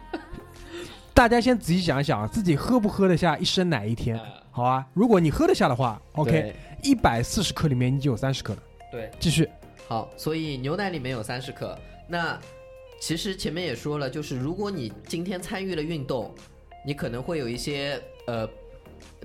[1.15, 4.21] 大家先仔细想一想，自己喝不喝得下一升奶一天？
[4.51, 8.59] 好啊，如果你喝得下的话，OK，一百四十克里面你就有三十克了。
[8.91, 9.49] 对，继续，
[9.87, 11.79] 好，所以牛奶里面有三十克。
[12.09, 12.37] 那
[13.01, 16.35] 其实前面也说了，就是如果你今天参与了运动，
[16.85, 18.49] 你可能会有一些呃，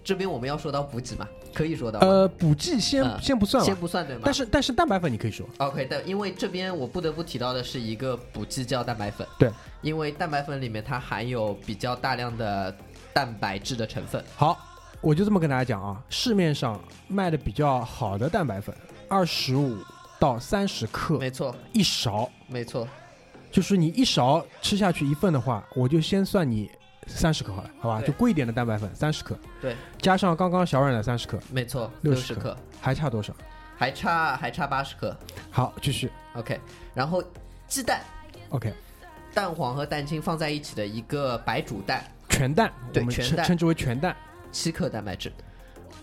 [0.04, 4.22] 这边我们要说到补给嘛，可以说到，呃，补剂先、嗯先不算，先不算对吗？
[4.26, 9.50] 但是但是蛋白粉你可以说，OK，但因为这边我不得不提到的是一个补剂叫蛋白粉，对，
[9.82, 12.76] 因为蛋白粉里面它含有比较大量的
[13.14, 14.58] 蛋白质的成分，好，
[15.02, 18.76] 我就这么跟大家讲啊，市面上卖的比较好的蛋白粉，
[19.08, 19.78] 二十五
[20.20, 22.88] 到三十克没错，一勺，没错，
[23.52, 26.70] 就是你一勺吃下去一份的话，我就先算你
[27.08, 28.00] 三十克好了，好吧？
[28.00, 28.08] 对。
[28.08, 33.34] 就贵一点的蛋白粉三十克，对，加上刚刚小软的三十克，没错，60十克，还差多少？
[33.78, 35.16] 还差还差八十克。
[35.50, 36.60] 好，继续，OK，
[36.94, 37.24] 然后
[37.68, 38.02] 鸡蛋。
[38.50, 38.74] ，OK，
[39.34, 44.16] 蛋黄和蛋清放在一起的一个白煮蛋，全蛋，我们称之为全蛋。
[44.52, 45.32] 七克蛋白质。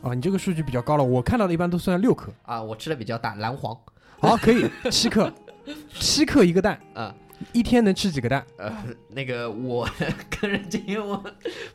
[0.03, 0.15] 啊。
[0.15, 2.33] 你这个数据比较高了，我看到的一般都算六克。
[2.45, 3.77] 啊，我吃的比较大，蓝黄。
[4.19, 5.31] 好，可以七克，
[6.01, 7.15] 七克一个蛋，啊，
[7.53, 8.45] 一天能吃几个蛋？
[8.59, 8.73] 呃，
[9.09, 9.89] 那个我
[10.41, 11.23] 个人经验，我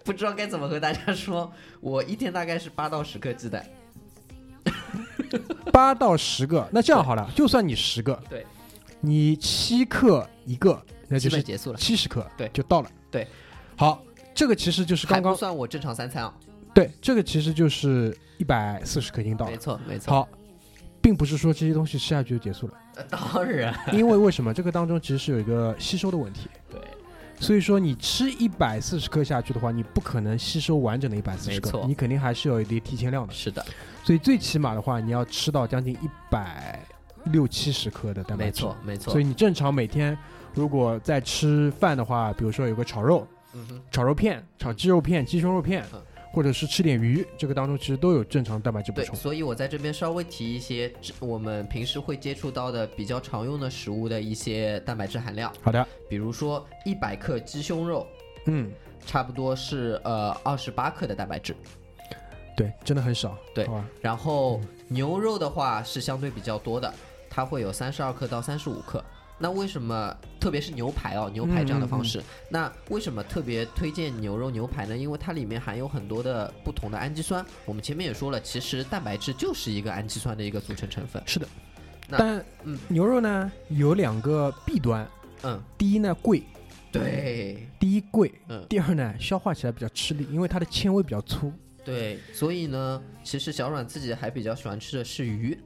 [0.03, 3.65] 不知道该怎么和大家说，我一天大概是八到十克鸡蛋，
[5.71, 6.67] 八到十个。
[6.71, 8.45] 那这样好了，就算你十个，对，
[8.99, 12.89] 你七克一个，那就是本结束了，七十克，对就到了。
[13.09, 13.27] 对，
[13.75, 16.33] 好，这个其实就是刚刚算我正常三餐啊，
[16.73, 19.57] 对，这个其实就是一百四十克已经到了没。
[19.57, 20.29] 错没错，好，
[21.01, 26.49] 并不是说这些东西吃下去就结束了，呃 当然， 因为为什么这个当中其实是有一个吸收的问题。
[26.69, 26.79] 对，
[27.39, 33.33] 所以说你吃一百四十克下去的话，你不可能吸收完整的一百四十克，你肯定还是有一定提前量的。
[33.33, 33.65] 是的，
[34.03, 36.79] 所以最起码的话，你要吃到将近一百
[37.25, 38.61] 六七十克的蛋白没质。
[38.61, 40.17] 错没错所以，你正常每天
[40.53, 49.15] 如果在吃饭的话，比如说有个炒肉、嗯哼，炒肉片、炒鸡肉片、鸡胸肉片嗯，或者是吃点鱼，这个当中其实都有正常蛋白质补对，充。
[49.15, 58.07] 所以我在这边稍微提一些我们平时会接触到的比较常用的食物的一些蛋白质含量，好的，比如说一百克鸡胸肉。
[58.45, 58.71] 嗯，
[59.05, 61.55] 差不多是呃二十八克的蛋白质，
[62.57, 63.69] 对，真的很少，对？
[64.01, 66.91] 然后牛肉的话是相对比较多的，
[67.29, 69.03] 它会有三十二克到三十五克。
[69.41, 74.95] 那为什么特别是牛排哦，牛排这样的方式，那为什么特别推荐牛肉牛排呢？
[74.95, 77.43] 因为它里面含有很多的不同的氨基酸。
[77.65, 81.21] 我们前面也说了，其实蛋白质就是一个氨基酸的一个组成成分。
[81.25, 81.47] 是的，
[82.07, 85.07] 那但嗯牛肉呢有两个弊端，
[85.41, 86.43] 嗯，第一呢贵，
[86.91, 91.51] 对第一贵，嗯第二呢消化起来比较吃力，因为它的纤维比较粗。
[91.83, 95.63] 对，所以呢，其实小阮自己还比较喜欢吃的是鱼，嗯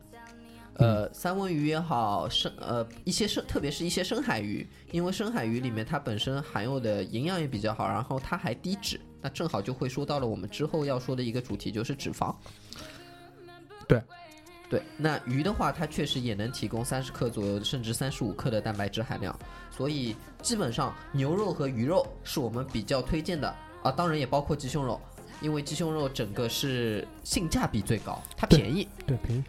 [0.77, 12.35] 呃，三文鱼也好，深呃一些深，特别是一些深海鱼，因为深海鱼里面它本身含有的营养也比较好，然后它还低脂，那正好就会说到了我们之后要说的一个主题，就是脂肪。
[13.87, 14.01] 对，
[14.69, 19.37] 对，那鱼的话，它确实也能提供三十克左右，甚至三十五克的蛋白质含量，
[19.71, 23.47] 所以基本上牛肉和鱼肉是我们比较推荐的
[23.81, 24.99] 啊，当然也包括鸡胸肉，
[25.39, 28.87] 因为鸡胸肉整个是性价比最高，它便宜。
[29.07, 29.43] 对，便宜。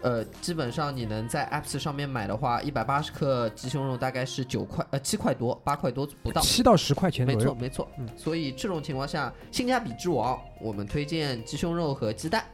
[0.00, 6.40] 呃，基本上你能在 Apps 上面买的话，一百八十克鸡胸肉大概是九块呃七块多，八块多不到。
[6.40, 7.48] 七到十块钱没左右。
[7.48, 12.44] 错没错，嗯所以这种情况下，性价比之王，我们推荐鸡胸肉和鸡蛋，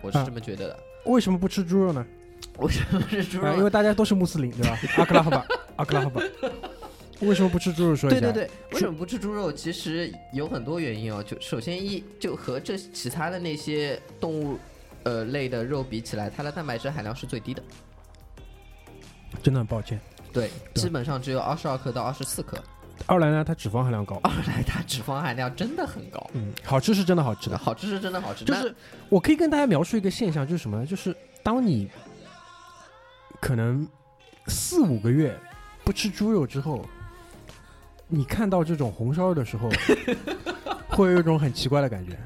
[0.00, 0.78] 我是啊这么觉得的。
[1.06, 2.06] 为什么不吃猪肉呢？
[2.58, 3.70] 为什么是猪啊，因为？
[3.70, 4.78] 大家都是穆斯林，对吧？
[4.96, 6.20] 阿克拉荷巴，阿克拉荷巴，
[7.20, 7.96] 为什么不吃猪肉？
[7.96, 8.20] 说一下。
[8.20, 9.50] 对对对，为什么不吃猪肉？
[9.50, 11.22] 其实有很多原因哦。
[11.22, 14.58] 就首先一，就和这其他的那些动物
[15.04, 17.62] 呃类的肉比起来，它的蛋白质含量是最低的。
[19.42, 20.00] 真的很抱歉。
[20.32, 22.56] 对，对基本上只有二十二克到二十四克。
[23.06, 24.20] 二来呢，它脂肪含量高。
[24.22, 26.24] 二来，它脂肪含量真的很高。
[26.34, 27.58] 嗯，好吃是真的好吃的。
[27.58, 28.74] 好吃是真的好吃，就是
[29.08, 30.86] 我可以跟大家描述一个现象，就是什么呢？
[30.86, 31.90] 就是当你
[33.40, 33.86] 可能
[34.46, 35.36] 四五个月
[35.82, 36.84] 不吃猪肉之后，
[38.06, 39.68] 你看到这种红烧肉的时候，
[40.88, 42.16] 会有一种很奇怪的感觉，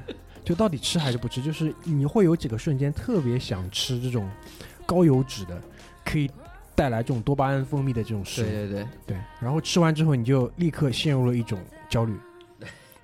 [0.47, 1.41] 就到底吃还是不吃？
[1.41, 4.29] 就是你会有几个瞬间特别想吃这种
[4.85, 5.61] 高油脂的，
[6.05, 6.31] 可以
[6.73, 8.45] 带来这种多巴胺分泌的这种食物。
[8.45, 12.13] 对对对，对，然后吃完之后你就立刻陷入了一种焦虑，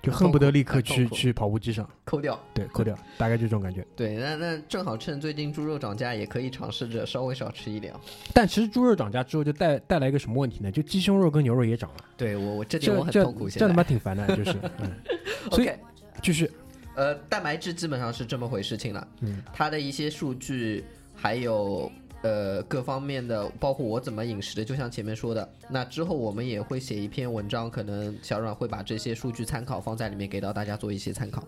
[0.00, 2.40] 就恨不得立刻去 去跑步机上，抠掉。
[2.54, 3.86] 对，抠掉，大概就这种感觉。
[3.94, 8.00] 对，那那正好趁最近猪肉涨价，也可以尝试着稍微少吃一点哦。
[8.32, 10.72] 但其实猪肉涨价之后，就带带来一个什么问题呢？
[10.72, 13.50] 就鸡胸肉跟牛肉也涨了，对我我这点我很痛苦。
[13.50, 14.90] 现这他妈挺烦的，就是，嗯，
[15.52, 15.78] 所以 OK，
[16.22, 16.50] 继续，
[16.94, 19.08] 呃，蛋白质基本上是这么回事情了。
[19.20, 21.90] 嗯，它的一些数据，还有
[22.22, 31.42] 呃各方面的，包括我怎么饮食的，就像前面说的，那之后我们也会写一篇文章，可能小软会把这些数据参考放在里面，给到大家做一些参考。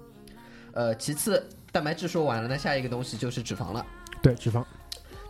[0.72, 3.87] 呃，其次，蛋白质说完了，那下一个东西就是脂肪了。
[4.20, 4.64] 对脂肪，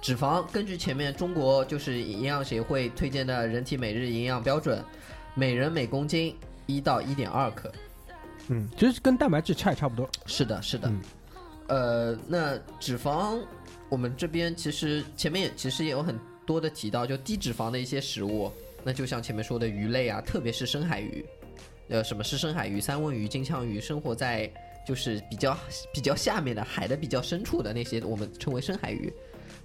[0.01, 4.83] 脂肪根据前面中国就是营养协会推荐的人体每日营养标准，
[5.35, 7.71] 每人每公斤一到一点二克。
[8.49, 10.89] 嗯，其实跟蛋白质差也差不多，是的，是的。
[10.89, 11.01] 嗯
[11.69, 13.41] 呃，那脂肪，
[13.89, 18.53] 我们这边其实前面也其实也有很多的提到，就低脂肪的一些食物，
[18.85, 21.27] 那就像前面说的鱼类啊，特别是深海鱼。
[21.89, 22.81] 呃，什么是深海鱼？
[22.81, 24.49] 三文鱼、金枪鱼，生活在
[24.87, 25.59] 就是比较
[25.93, 29.13] 比较下面的海的比较深处的那些，我们称为深海鱼。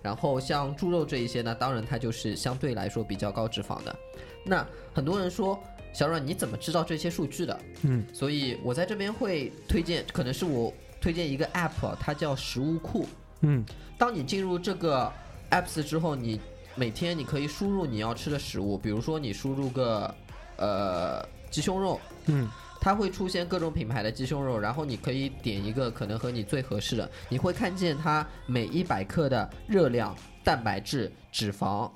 [0.01, 3.95] 然后像猪肉这一些呢，当然它就是相对来说比较高脂肪的。
[4.43, 5.61] 那很多人说，
[5.93, 7.59] 小阮你怎么知道这些数据的？
[7.83, 13.05] 嗯，所以我在这边会推荐，可能是我推荐一个 app，啊它叫食物库。
[13.41, 13.65] 嗯
[13.97, 15.11] 当你进入这个
[15.49, 16.39] apps 之后，你
[16.75, 20.15] 每天你可以输入你要吃的食物，比如说你输入个
[20.57, 22.49] 呃鸡胸肉，嗯
[22.79, 31.87] 它会出现各种品牌的鸡胸肉，然后你可以点一个可能和你最合适的，你会看见它每一百克的热量、蛋白质、脂肪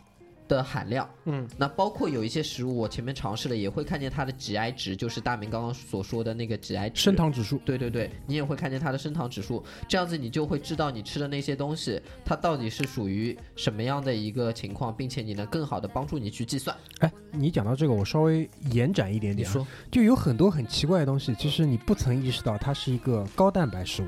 [0.47, 1.09] 的含量。
[1.25, 7.01] 嗯，那包括有一些食物，我前面尝试了，也会看见它的 GI 值，就是大明刚刚所说的那个 GI 值。
[7.01, 16.75] 升糖指数，对对对，你也会看见它的升糖指数，这样子你就会知道你吃的那些东西，它到底是属于什么样的一个情况，并且你能更好的帮助你去计算。
[16.99, 24.07] 哎，你讲到这个，我稍微延展一点点、啊，你说，就有很多很奇怪的东西，其实你不曾意识到它是一个高蛋白食物，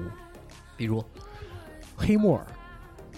[0.75, 1.03] 比如
[1.95, 2.45] 黑木耳，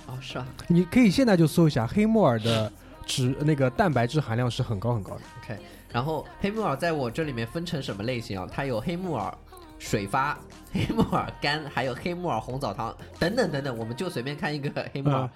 [0.08, 2.72] 啊，是啊你可以现在就搜一下黑木耳的
[3.10, 5.22] 脂那个蛋白质含量是很高很高的。
[5.44, 5.58] ，OK。
[5.92, 8.48] 然后黑木耳在我这里面分成什么类型啊？
[8.50, 9.36] 它有黑木耳
[9.80, 10.38] 水发、
[10.72, 15.24] 黑木耳干，还有黑木耳红枣汤等等等等，我们就随便看一个黑木耳。
[15.24, 15.30] 嗯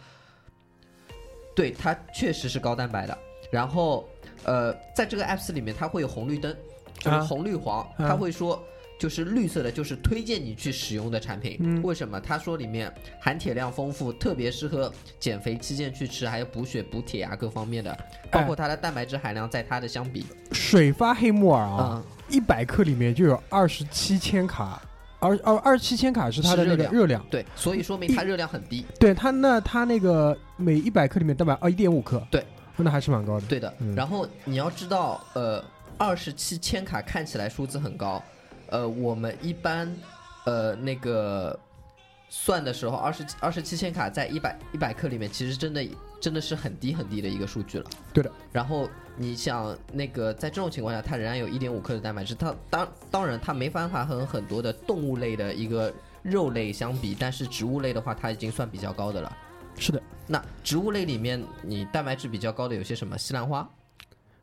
[1.56, 3.18] 对，它确实是高蛋白的。
[3.52, 4.08] 然后，
[4.44, 6.56] 呃，在这个 apps 里面，它会有红绿灯，
[7.00, 8.64] 就是啊红绿黄，啊它会说。
[9.04, 11.58] 就是绿色的，就是推荐你去使用的产品。
[11.60, 12.22] 嗯为什么？
[12.22, 12.89] 他说里面
[13.20, 14.89] 含铁量丰富，特别适合
[15.20, 17.94] 减肥期间去吃，还有补血、补铁啊各方面的。
[18.32, 24.82] 包哎括它的蛋白质含量，在它的相比，水发黑木耳啊，嗯，一百克里面就有二十七千卡，
[25.20, 27.26] 而二二十七千卡是它的那个热量热量。
[27.30, 28.86] 对，所以说明它热量很低。
[28.98, 32.42] 对它那它那个每一百克里面蛋白哦一点五克，对，
[32.78, 33.46] 那还是蛮高的。
[33.48, 35.62] 对的，嗯然后你要知道，呃，
[35.98, 38.24] 二十七千卡看起来数字很高，
[38.74, 39.88] 呃，我们一般，
[40.46, 41.58] 呃，那个
[42.28, 45.88] 算的时候，二十二十七千卡在一百一百克里面，其实真的
[46.20, 47.88] 真的是很低很低的一个数据了。
[48.12, 48.32] 对的。
[48.52, 59.38] 然后你想，那个在这种情况下，它仍然有一点五克的蛋白质，它当当然它没办法和很多的动物类的一个肉类相比，但是植物类的话，它已经算比较高的了。
[59.78, 63.16] 是的，那植物类里面，你蛋白质比较高的有些什么？
[63.16, 63.70] 西兰花，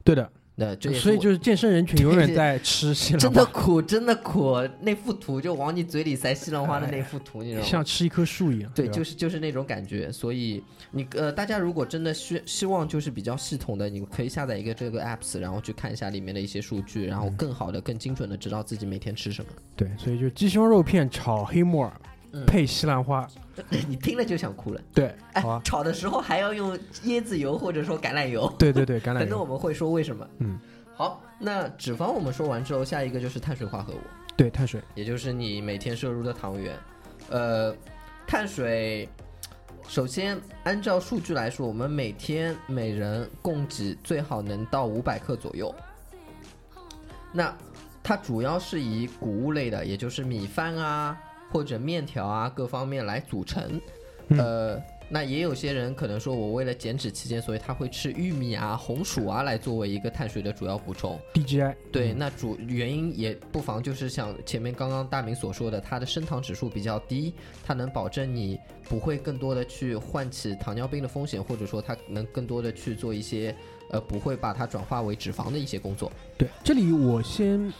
[0.04, 0.30] 对的。
[0.60, 4.56] 那这也所以就是健身人群永远在吃西 兰花真的，苦，真的苦。
[4.82, 7.66] 那幅图就往你嘴里塞西兰花的那幅图，你知道吗？
[7.66, 8.70] 像吃一棵树一样。
[8.74, 10.12] 对，吧就是就是那种感觉。
[10.12, 19.50] 所以你呃，大家如果真的希希望就是比较系统的，你可以下载一个这个 apps，然后去看一下里面的一些数据，然后更好的、更精准的知道自己每天吃什么。
[19.74, 22.10] 对，所以就鸡胸肉片炒黑木耳嗯
[22.46, 23.26] 配西兰花，
[23.88, 24.80] 你听了就想哭了。
[24.94, 28.52] 对，哎好啊，，炒的时候还要用椰子油或者说橄榄油。
[28.58, 30.26] 对对对，橄榄 等等我，们会说为什么。
[30.38, 30.58] 嗯，
[30.94, 33.98] 好，那脂肪我们说完之后，下一个就是碳水化合物。
[34.36, 36.78] 对碳水，也就是你每天摄入的糖原。
[37.28, 37.74] 呃，
[38.26, 39.08] 碳水
[39.86, 45.74] 首先按照数据来说，我们每天每人供给最好能到五百克左右。
[47.32, 47.54] 那
[48.02, 51.16] 它主要是以谷物类的，也就是米饭啊
[51.52, 53.80] 或者面条啊各方面来组成。
[54.32, 61.18] 嗯呃，那也有些人可能说我为了减脂期间，所以他会吃玉米啊、红薯啊来作为一个碳水的主要补充。
[61.34, 67.34] DGI 对，那主原因也不妨就是像前面刚刚大明所说的，它的升糖指数比较低，
[67.64, 73.52] 它能保证你不会更多的去唤起糖尿病的风险，或者说它能更多的去做一些
[73.90, 76.12] 呃不会把它转化为脂肪的一些工作。
[76.38, 77.72] 对，这里我先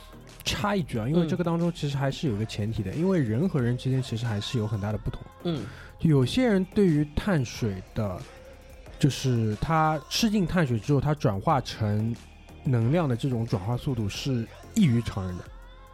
[0.45, 5.23] 插一句啊，因为嗯这个当中其实还是有一个前提的，因为人和人之间其实还是有很大的不同。
[5.45, 5.65] 嗯
[6.01, 8.19] 有些人对于碳水的，
[8.99, 12.15] 就是他吃进碳水之后，它转化成
[12.65, 15.45] 能量的这种转化速度是异于常人的，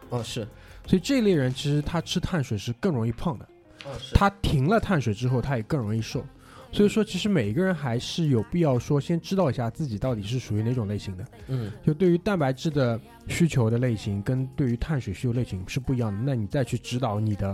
[0.09, 0.47] 哦是，
[0.85, 3.45] 所以这类人其实他吃碳水是更容易胖的。
[3.85, 6.25] 哦是他停了碳水之后，他也更容易瘦。
[6.71, 11.25] 所以说，其实每一个人还是有必要说，先知道一下自己到底是属于哪种类型的。
[11.47, 17.49] 嗯就对于蛋白质的需求的类型跟对于碳水需求类型是不一样的，那你再去指导你的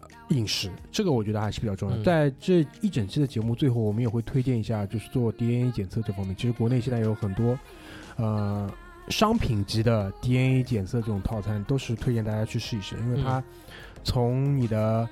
[0.00, 1.96] 呃饮食，这个我觉得还是比较重要。
[1.96, 6.34] 嗯在这一整期的节目最后，我们也会推荐一下，就是做 DNA 检测这方面。
[6.36, 7.58] 其实国内现在有很多，
[8.16, 8.70] 呃，
[9.08, 13.42] 商品级的 DNA 检测这种套餐，都是推荐大家去试一试，因为它
[14.02, 15.08] 从你的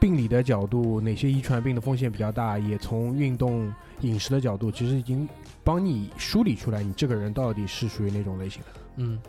[0.00, 5.28] 病理的角度，哪些遗传病的风险比较大，也从运动饮食的角度，其实已经
[5.64, 8.68] 帮你梳理出来，你这个人到底是属于哪种类型的。
[8.96, 9.20] 嗯，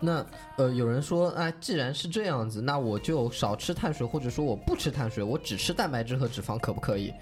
[0.00, 0.24] 那
[0.56, 7.12] 呃有人说啊，既然是这样子，那我就少吃碳水，或者说我不吃碳水，我只吃蛋白质和脂肪，可不可以？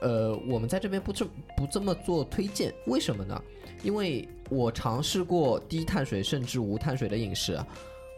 [0.00, 1.26] 呃，我们在这边不这
[1.56, 3.40] 不这么做推荐，为什么呢？
[3.82, 7.58] 因为我尝试过低碳水甚至无碳水的饮食，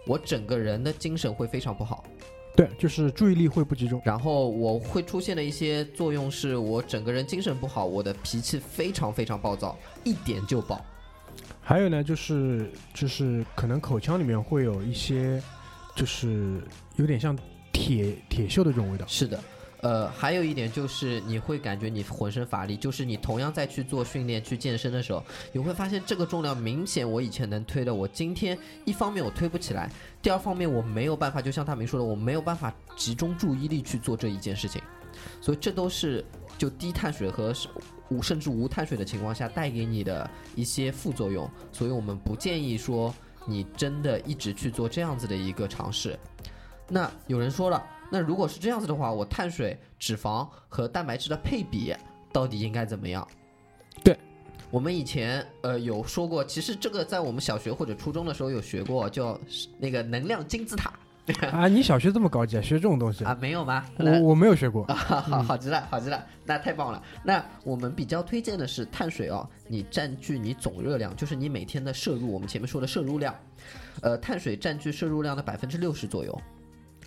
[0.07, 2.05] 我整个人的精神会非常不好，
[2.55, 4.01] 对，就是注意力会不集中。
[4.05, 10.85] 然后我会出现的一些作用是我整个人精神不好，我的脾气非常非常暴躁，一点就爆。
[11.63, 15.43] 还有呢，就是就是可能口腔里面会有一些，
[15.95, 16.61] 就是
[16.97, 17.35] 有点像
[17.73, 19.07] 铁铁锈的这种味道。
[19.07, 19.43] 是的，
[19.83, 25.22] 呃，还有一点就是你会感觉你浑身乏力，就是你同样在去做训练、去健身的时候，
[25.53, 29.91] 你会发现这个重量明显我以前能推的，我今天一方面我推不起来，
[30.22, 34.80] 第二方面我没有办法，就像大明说的，我没有办法集中注意力去做这一件事情，
[35.41, 36.24] 所以这都是
[36.57, 37.53] 就低碳水和
[38.09, 43.12] 无甚至无碳水的情况下带给你的一些副作用，所以我们不建议说
[43.47, 46.16] 你真的一直去做这样子的一个尝试。
[46.89, 47.83] 那有人说了，
[48.13, 51.95] 那如果是这样子的话，我碳水、脂肪和蛋白质的配比
[52.31, 53.27] 到底应该怎么样？
[54.05, 54.15] 对，
[54.71, 59.41] 我们以前呃有说过，其实这个在我们小学或者初中的时候有学过，叫
[59.79, 60.93] 那个能量金字塔
[61.51, 63.87] 啊，你小学这么高级啊，学这种东西，啊，没有吗？
[63.97, 64.85] 我我没有学过。
[64.85, 67.03] 啊，好好极了，好极了，那太棒了。
[67.25, 73.35] 那我们比较推荐的是碳水哦，你占据你总热量，就是你每天的摄入，我们前面说的摄入量，
[74.03, 76.39] 呃，碳水占据摄入量的百分之六十左右。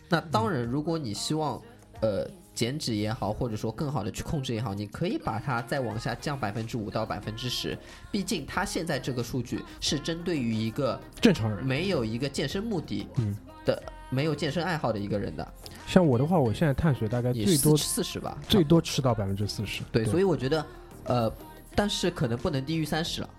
[0.09, 1.61] 那当然，如果你希望
[2.01, 7.77] 呃减脂也好，或者说更好的去控制也好，你可以把它再往下降百分之五到百分之十。
[8.11, 13.35] 毕竟它现在这个数据是针对于一个正常人，没有一个健身目的嗯
[13.65, 15.53] 的、没有健身爱好的一个人的，
[15.87, 19.81] 像我的话，我现在碳水大概也最多四十吧，最多吃到百分之四十。
[19.91, 20.65] 对，所以以我觉得，
[21.05, 21.33] 呃，
[21.73, 23.29] 但是可能不能低于三十了，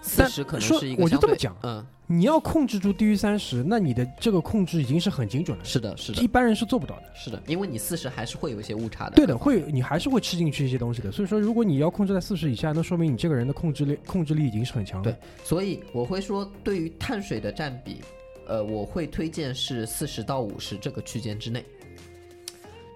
[0.00, 7.04] 四十可能是一个相对我就这么讲嗯，你要控制住低于三十，那你的这个控制已经是很精准了，是的，是的一，般人是做不到的。
[7.14, 9.12] 是的，因为你四十还是会有一些误差的。
[9.12, 11.12] 对的，会你还是会吃进去一些东西的。
[11.12, 15.12] 所以说，如果你要控制在四十以下，那说明你这个人的控制力控制力已经是很强的。
[15.12, 18.00] 对所以我会说，对于碳水的占比，
[18.48, 21.64] 呃，我会推荐是四十到五十这个区间之内。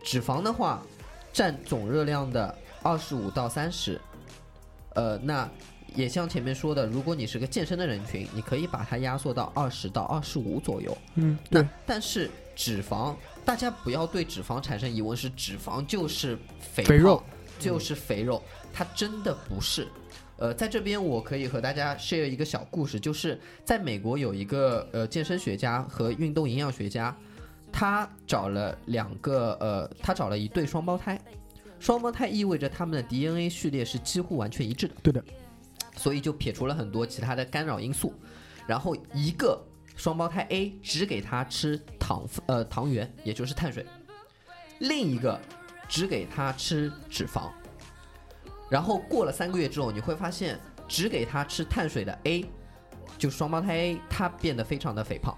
[0.03, 0.83] 脂肪的话，
[1.33, 2.53] 占总热量的
[2.83, 4.01] 二十五到三十，
[4.97, 5.49] 呃，那
[5.95, 10.97] 也像前面说的，如果你是个健身的人群，你可以把它压缩到二十到二十五左右。
[11.15, 13.15] 嗯，那对，但是脂肪，
[13.45, 17.23] 大家不要对脂肪产生疑问，是脂肪就是肥肥肉，
[17.59, 18.43] 就是肥肉，
[18.73, 19.87] 它真的不是。
[20.37, 27.17] 呃，在这边我可以和大家 share 一个小故事，就是在美国有一个呃健身学家和运动营养学家，
[27.71, 31.21] 他找了两个呃，他找了一对双胞胎，
[31.79, 34.95] 双胞胎意味着他们的 DNA 序列是几乎完全一致的。
[35.05, 35.25] 对的，
[35.97, 38.15] 所以就撇除了很多其他的干扰因素。
[38.67, 39.63] 然后一个
[39.97, 43.85] 双胞胎 A 只给他吃糖呃糖原，也就是碳水，
[44.79, 45.41] 另一个
[45.89, 47.51] 只给他吃脂肪。
[48.71, 52.45] 然后过了三个月之后，你会发现只给他吃碳水的 A，
[53.19, 55.37] 就双胞胎 A，他变得非常的肥胖。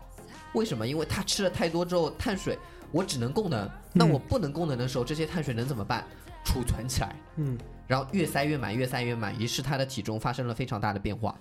[0.55, 0.87] 为什么？
[0.87, 2.57] 因为他吃了太多之后，碳水
[2.93, 6.07] 我只能供能，那嗯我不能供能的时候，这些碳水能怎么办？
[6.45, 11.39] 储存起来，嗯，然后越塞越满，越塞越满，于是他的体重发生了非常大的变化。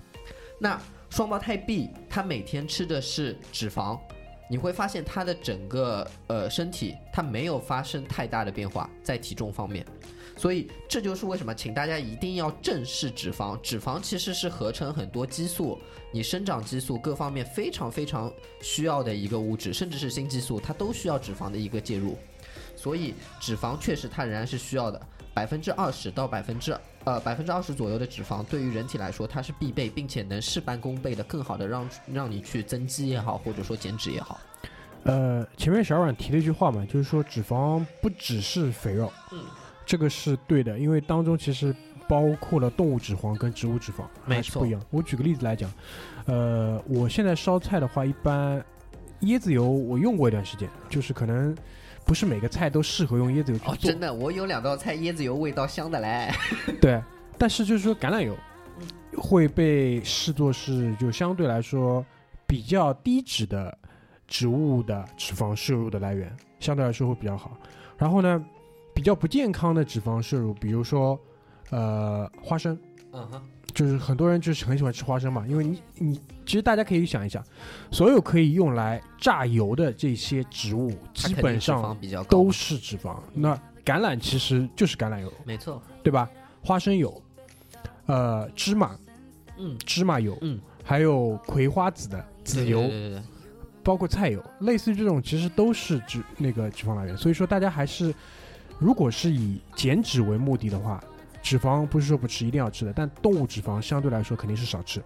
[0.59, 0.79] 那
[1.09, 3.99] 双胞胎 B 他每天吃的是脂肪，
[4.49, 9.85] 你会发现他的整个呃身体他没有发生太大的变化在体重方面。
[10.37, 13.57] 所以这就是为什么，请大家一定要正视脂肪。
[13.61, 15.79] 脂肪其实是合成很多激素，
[16.11, 18.29] 你生长激素各方面非常非常
[18.61, 22.17] 需要的一个物质，甚至是新激素，它都需要脂肪的一个介入。
[22.75, 25.01] 所以脂肪确实它仍然是需要的，
[25.35, 34.39] 百分之二十到百分之呃百分之二十左右的脂肪，对于人体来说它是必备，并且能事半功倍的更好的让让你去增肌也好，或者说减脂也好。
[35.03, 39.39] 呃，前面小阮提了一句话嘛，就是说脂肪不只是肥肉，嗯，
[39.85, 41.75] 这个是对的，因为当中其实
[42.07, 44.81] 包括了动物脂肪跟植物脂肪，没错不一样。
[44.89, 45.69] 我举个例子来讲，
[46.25, 48.63] 呃，我现在烧菜的话，一般
[49.23, 51.55] 椰子油我用过一段时间，就是可能
[52.05, 56.31] 不是每个菜都适合用椰子油去哦，做，真的，我有两道菜椰子油味道香的嘞。
[56.79, 57.01] 对，
[57.37, 58.37] 但是就是说橄榄油
[59.17, 62.05] 会被视作是就相对来说
[62.45, 63.75] 比较低脂的
[64.27, 67.57] 植物的脂肪摄入的来源，相对来说会比较好。
[67.97, 68.45] 然后呢，
[68.93, 71.19] 比较不健康的脂肪摄入，比如说
[71.71, 72.77] 呃花生，
[73.13, 73.41] 嗯哼，
[73.75, 77.43] 就是很多人就是很喜欢吃花生嘛，因为你你其实大家可以想一想，
[77.91, 81.95] 所有可以用来榨油的这些植物，基本上
[82.29, 83.19] 都是脂肪。
[83.33, 83.53] 那
[83.83, 86.27] 橄榄其实就是橄榄油，没错，对吧？
[86.63, 87.21] 花生油，
[88.05, 88.97] 呃，芝麻，
[89.57, 93.23] 嗯芝麻油，嗯，还有葵花籽的籽对油，对对对对
[93.83, 97.15] 包括菜油，类似于这种，其实都是脂那个脂肪来源。
[97.15, 98.15] 所以说，大家还是
[98.79, 101.03] 如果是以减脂为目的的话，
[101.45, 104.99] 脂肪不是说不吃，一定要吃的，但动物脂肪相对来说肯定是少吃。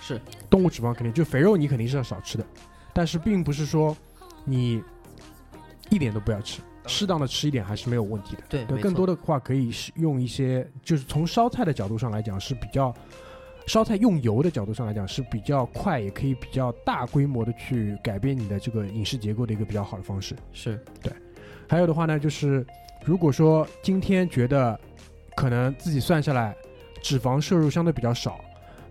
[0.00, 2.46] 是动物脂肪肯定就肥肉，你肯定是要少吃的，
[2.92, 3.96] 但是并不是说
[4.44, 4.80] 你
[5.90, 8.42] 一点都不要吃，适当的吃一点还是没有问题的。
[8.48, 12.94] 对，对，更多的话可以是用一些，就是从烧菜的角度上来讲是比较，
[13.66, 20.36] 烧菜用油的角度上来讲是比较快，也可以比较大规模的去改变你的这个饮食结构的一个比较好的方式。
[20.52, 21.12] 是对
[21.68, 22.64] 还有的话呢，就是
[23.04, 24.78] 如果说今天觉得
[25.36, 26.54] 可能自己算下来
[27.02, 28.40] 脂肪摄入相对比较少，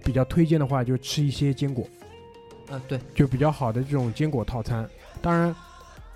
[0.03, 1.87] 比较推荐的话就吃一些坚果，
[2.69, 4.87] 嗯，对，就比较好的这种坚果套餐。
[5.21, 5.55] 当然，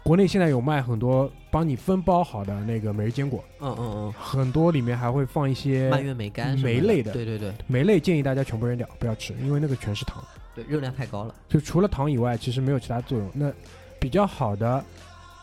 [0.04, 3.44] 国内现在有卖很多帮你分包好的那个每日坚果。
[3.60, 10.24] 嗯嗯嗯很多里面还会放一些嗯，蔓越莓干梅类的对对对梅类，建议大家全部扔掉，不要吃，因为那个全是糖，
[10.54, 11.34] 对，热量太高了。
[11.48, 13.30] 就除了糖以外，其实没有其他作用。
[13.34, 13.52] 那
[14.00, 14.84] 比较好的，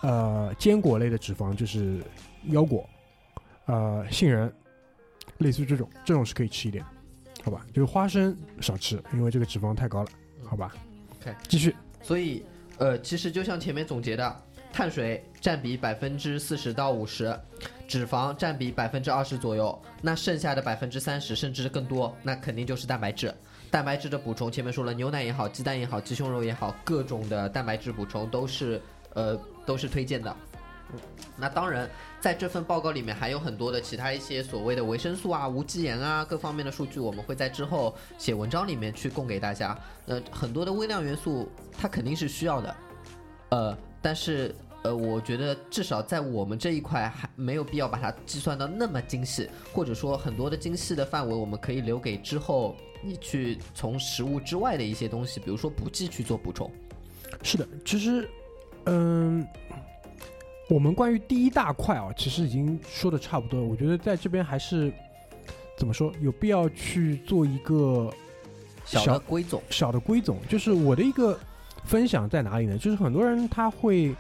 [0.03, 2.01] 呃，坚果类的脂肪就是
[2.47, 2.89] 腰果，
[3.67, 4.53] 呃，杏仁，
[5.43, 6.85] 类似于这种，这种是可以吃一点，
[7.45, 7.67] 好吧？
[7.73, 10.11] 就是花生少吃，因为这个脂肪太高了，
[10.45, 10.75] 好吧
[11.21, 12.45] OK 继续，所以，
[12.79, 17.39] 呃，其实就像前面总结的，碳水占比百分之四十到五十，
[17.87, 23.33] 脂肪占比百分之二十左右，那剩下的百分之三十甚至更多，那肯定就是蛋白质。
[23.71, 28.81] 蛋白质的补充，前面说了，牛奶也好，鸡蛋也好，鸡胸肉也好，各种的蛋白质补充都是
[29.15, 29.35] 呃
[29.65, 30.37] 都是推荐的。
[31.37, 31.89] 那当然，
[32.21, 39.79] 在这份报告里面还有很多的其他一些所谓的维生素啊、无机盐啊各方面的数据，我们会在之后写文章里面去供给大家。
[40.07, 42.77] 呃，很多的微量元素它肯定是需要的，
[43.51, 56.71] 呃，但是呃，我觉得至少在我们这一块还没有必要把它计算到那么精细，或者说很多的精细的范围，我们可以留给之后你去从食物之外的一些东西，比如说补剂去做补充。
[57.43, 58.29] 是的，其实，
[58.87, 59.47] 嗯，
[60.69, 63.67] 我们关于第一大块啊，其实已经说的差不多了。
[63.67, 64.93] 我觉得在这边还是
[65.77, 68.11] 怎么说，有必要去做一个
[68.85, 70.39] 小小的归总，小的归总。
[70.49, 71.39] 就是我的一个
[71.85, 72.79] 分享在哪里呢？
[72.79, 74.15] 就是很多人他会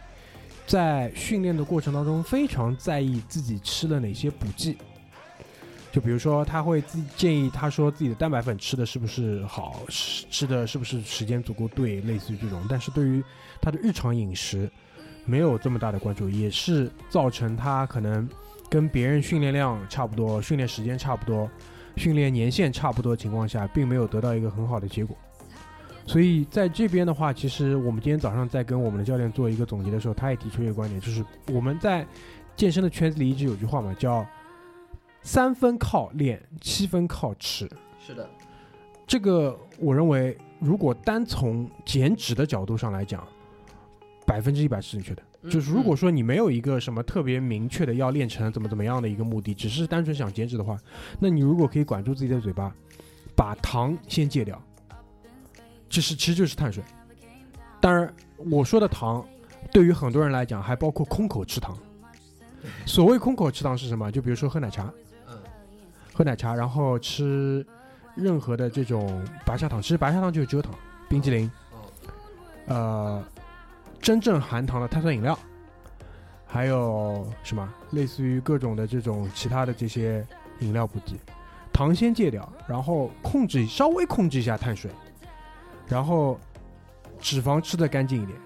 [0.66, 4.76] 在训练的过程当中非常在意自己吃了哪些补剂。
[5.90, 12.64] 就比如说，他会自建议他说自己的蛋白粉吃的是不是好，吃吃的是不是时间足够对，类似于这种。
[12.68, 13.22] 但是对于
[13.60, 14.70] 他的日常饮食
[15.24, 18.28] 没有这么大的关注，也是造成他可能
[18.68, 21.48] 跟别人训练量差不多、训练时间差不多、
[21.96, 25.16] 训练年限差不多的情况下，并没有得到一个很好的结果。
[26.04, 32.04] 所以在这边的话，其实我们今天早上在跟我们的教练做一个总结的时候，他也提出一个观点，就是我们在
[32.56, 34.26] 健身的圈子里一直有句话嘛，叫
[35.22, 37.70] 三分靠练，七分靠吃。
[38.04, 38.28] 是的，
[39.06, 43.24] 这个我认为，如果单从减脂的角度上来讲，
[44.26, 45.22] 百分之一百是正确的。
[45.42, 50.78] 嗯就是如果说你没有一个什么特别明确的要练成怎么怎么样的一个目的，只是单纯想减脂的话，
[51.18, 52.72] 那你如果可以管住自己的嘴巴，
[53.34, 54.62] 把糖先戒掉，
[55.88, 56.80] 这是其实就是碳水。
[57.80, 59.26] 当然，我说的糖，
[59.72, 61.76] 对于很多人来讲还包括空口吃糖，
[62.86, 64.12] 所谓空口吃糖是什么？
[64.12, 64.88] 就比如说喝奶茶，
[65.26, 65.36] 嗯，
[66.12, 67.66] 喝奶茶，然后吃
[68.14, 70.72] 任何的这种白砂糖，其实白砂糖就是蔗糖，
[71.08, 71.90] 冰激凌，哦，
[72.66, 73.24] 呃，
[74.02, 75.38] 真正含糖的碳酸饮料，
[76.44, 80.26] 还有什么类似于各种的这种其他的这些
[80.58, 81.14] 饮料补剂，
[81.72, 84.90] 糖先戒掉，然后控制稍微控制一下碳水，
[85.86, 86.36] 然后
[87.20, 88.36] 脂肪吃的干净一点，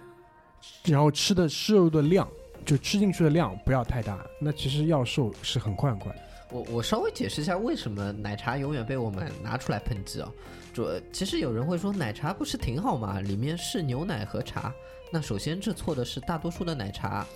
[0.85, 2.29] 然后吃的摄入的量
[2.67, 6.15] 就吃进去的量不要太大，那其实要瘦是很快很快。
[6.53, 10.31] 我我稍微解释一下为什么奶茶永远被我们拿出来抨击啊。
[10.73, 13.21] 主其实有人会说奶茶不是挺好吗？
[13.21, 14.73] 里面是牛奶和茶。
[15.11, 17.27] 那首先这错的是大多数的奶茶，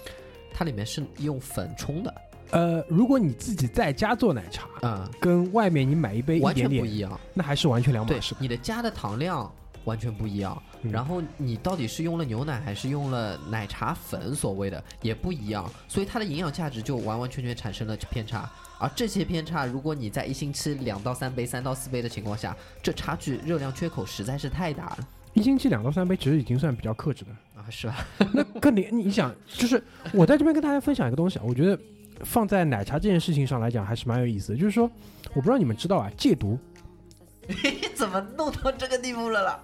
[0.53, 2.15] 它里面是用粉冲的
[2.51, 7.21] 呃，如果你自己在家做奶茶，啊、跟外面你买一杯一完全点点，不一样。
[7.33, 8.35] 那还是完全两码事，。
[8.41, 9.51] 你的加的糖量
[9.85, 10.61] 完全不一样。
[10.83, 18.51] 嗯然后你到底是用了牛奶还是用了奶茶粉，所谓的也不一样，所以它的营养价值就完完全全产生了偏差。
[18.79, 24.99] 而这些偏差，如果你在一星期两到三杯、三到四杯的情况下，这差距热量缺口实在是太大了
[25.35, 27.31] 一星期两到三杯，其实已经算比较克制的。
[27.61, 28.07] 啊，是吧？
[28.33, 29.83] 那跟你你想，就是
[30.13, 31.79] 我在这边跟大家分享一个东西啊，我觉得
[32.21, 34.59] 放在奶茶这件事情上来讲还是蛮有意思的。
[34.59, 34.91] 就是说，
[35.35, 36.59] 我不知道你们知道啊，戒毒，
[37.47, 37.55] 你
[37.95, 39.61] 怎么弄到这个地步了啦？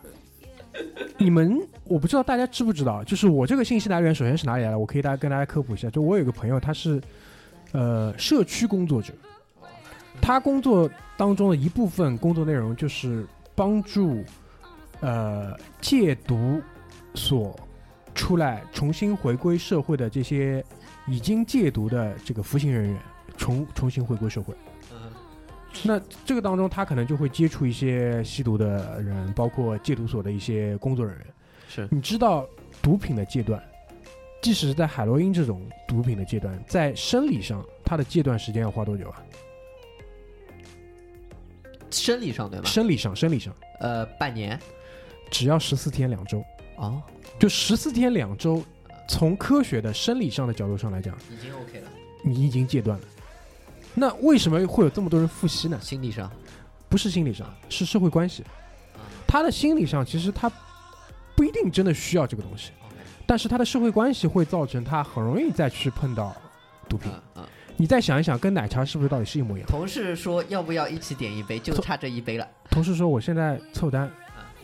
[1.16, 4.78] 你们我不知道大家知不知道，就是我这个信息来源首先是哪里来的？
[4.78, 7.00] 我可以大家跟大家科普一下，就我有一个朋友，他是
[7.72, 9.14] 呃社区工作者，
[10.20, 14.22] 他工作当中的一部分工作内容就是帮助
[15.00, 16.60] 呃戒毒
[17.14, 17.58] 所
[18.16, 20.64] 出来重新回归社会的这些
[21.06, 23.00] 已经戒毒的这个服刑人员
[23.36, 24.52] 重重新回归社会。
[24.90, 25.12] 嗯，
[25.84, 31.26] 那这个当中，他可能就会接触一些吸毒的人，包括戒毒所的一些工作人员。
[31.68, 32.48] 是你知道
[32.80, 33.62] 毒品的戒断，
[34.40, 39.22] 即使是在海洛因这种毒品的戒断，在生理上，它的戒断时间要花多久啊？
[41.90, 42.66] 生理上对吧？
[42.66, 44.58] 生理上，生理上呃，半年
[45.30, 46.42] 只要十四天两周，
[46.76, 47.02] 哦，
[47.38, 48.64] 就十四天两周。
[49.08, 51.88] 从科学的生理上的角度上来讲，已经 OK 了。
[52.24, 53.04] 你已经戒断了。
[53.94, 55.78] 那为什么会有这么多人复吸呢？
[55.80, 56.28] 心理上，
[56.88, 58.42] 不是心理上，是社会关系。
[58.96, 60.50] 嗯他的心理上其实他
[61.36, 62.70] 不一定真的需要这个东西
[63.26, 66.34] 但是他的社会关系会造成他很容易再去碰到
[66.88, 67.10] 毒品。
[67.76, 69.68] 你再想一想，跟奶茶是不是到底是一模一样？
[69.68, 72.48] 同事说要不要一起点一杯，就差这一杯了。
[72.70, 74.10] 同事说我现在凑单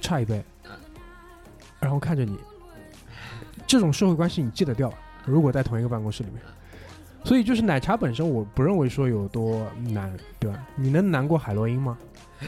[0.00, 0.44] 差一杯嗯，
[1.82, 2.38] 然后看着你，
[3.66, 4.90] 这种社会关系你戒得掉？
[5.26, 6.40] 如果在同一个办公室里面，
[7.24, 10.66] 所以就是奶茶本身，我不认为说有多难，对吧？
[10.76, 11.98] 你能难过海洛因吗？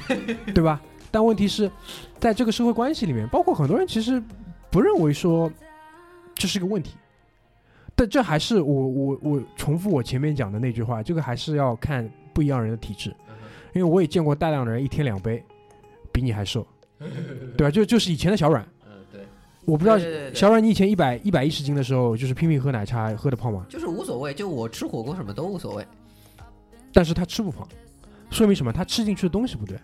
[0.55, 0.80] 对吧？
[1.11, 1.70] 但问题是，
[2.18, 4.20] 在这个社会关系里面，包括很多人其实
[4.70, 5.51] 不认为说
[6.35, 6.95] 这是个问题，
[7.95, 13.14] 但这还是我我我重复我前面讲的那句话，这个还是要看不一样人的体质，
[13.72, 15.41] 因为我也见过大量的人一天两杯，
[16.11, 16.66] 比你还瘦，
[17.57, 17.70] 对吧？
[17.70, 18.74] 就就是以前的小阮，嗯，对，
[19.66, 23.66] 我不知道对对对对小阮你以前一百一百一十斤的时候，就是拼命喝奶茶喝的胖吗？
[23.68, 25.86] 就是无所谓，就我吃火锅什么都无所谓。
[26.92, 27.66] 但是他吃不胖，
[28.30, 28.72] 说明什么？
[28.72, 29.78] 他吃进去的东西不对，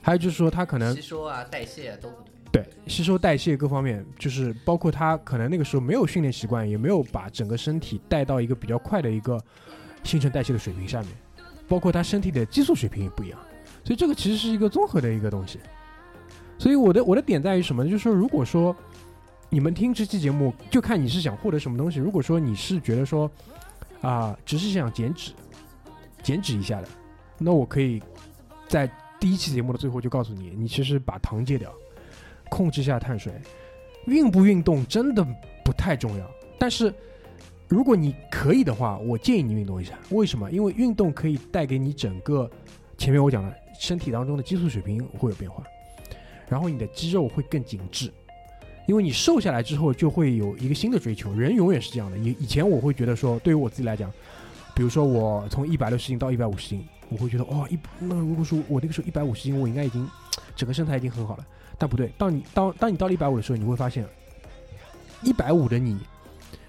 [0.00, 2.32] 还有就是说他可能吸收啊、代谢啊都不对。
[2.52, 9.40] 对吸收代谢各方面，就是包括他可能那个时候没有训练习惯，也没有把整个身体带到一个比较快的一个
[10.04, 11.10] 新陈代谢的水平下面，
[11.66, 13.40] 包括他身体的激素水平也不一样，
[13.84, 15.60] 所以这个其实是一个综合的一个东西。
[16.58, 17.90] 所以我的我的点在于什么呢？
[17.90, 18.76] 就是说，如果说
[19.54, 21.98] 你们听这期节目，就看你是想获得什么东西。
[21.98, 23.30] 如果说你是觉得说
[24.00, 25.32] 啊、只是想减脂，
[26.22, 26.88] 减脂一下的，
[27.36, 28.02] 那我可以
[28.66, 28.90] 在
[29.20, 31.70] 第一期节目的最后就告诉你，你其实把糖戒掉，
[32.48, 33.30] 控制下碳水，
[34.06, 35.22] 运不运动真的
[35.62, 36.26] 不太重要。
[36.58, 36.92] 但是
[37.68, 39.98] 如果你可以的话，我建议你运动一下。
[40.12, 40.50] 为什么？
[40.50, 42.50] 因为运动可以带给你整个
[42.96, 45.62] 前面我讲了，身体当中的激素水平会有变化，
[46.48, 48.10] 然后你的肌肉会更紧致。
[48.86, 51.32] 因为你瘦下来之后，就会有一个新的追求。
[51.34, 52.18] 人永远是这样的。
[52.18, 54.10] 以以前我会觉得说，对于我自己来讲，
[54.74, 60.08] 比如说我从一百六十斤到一百五十斤，我会觉得哦，一那如果说我那个时候一百五十斤，我应该已经
[60.56, 61.46] 整个身材已经很好了。
[61.78, 64.06] 但不对，当你当当你到了一百五的时候，你会发现，
[65.22, 65.98] 一百五的你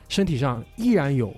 [0.08, 1.34] 身体上依然有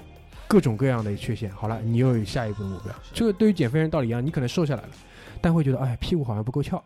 [0.48, 1.50] 各种各样的缺陷。
[1.52, 2.94] 好了，你又有下一步的目标。
[3.14, 4.90] 这个对于减肥人道理一样，你可能瘦下来了，
[5.42, 6.84] 但会觉得哎屁股好像不够翘，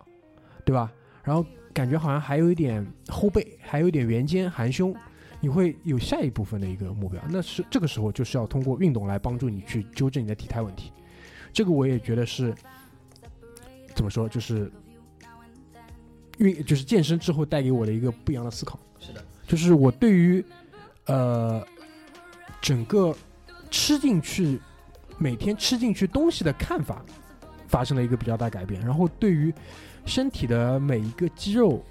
[0.63, 0.91] 对吧？
[1.23, 1.45] 然后
[1.79, 4.93] 感觉好像还有一点后背，还有一点圆肩、含胸，
[5.39, 7.21] 你会有下一部分的一个目标。
[7.29, 10.91] 那是这个时候就是要通过运动来帮助你去纠正你的体态问题。
[11.53, 12.53] 这个我也觉得是
[13.95, 14.69] 怎么说，就是
[16.39, 18.77] 运就是健身之后带给我的一个不一样的思考。
[18.99, 20.43] 是的，就是我对于
[21.05, 21.65] 呃
[22.59, 23.15] 整个
[23.71, 24.59] 吃进去
[25.17, 27.05] 每天吃进去东西的看法
[27.69, 29.53] 发生了一个比较大改变，然后对于
[30.05, 31.83] 身体的每一个肌肉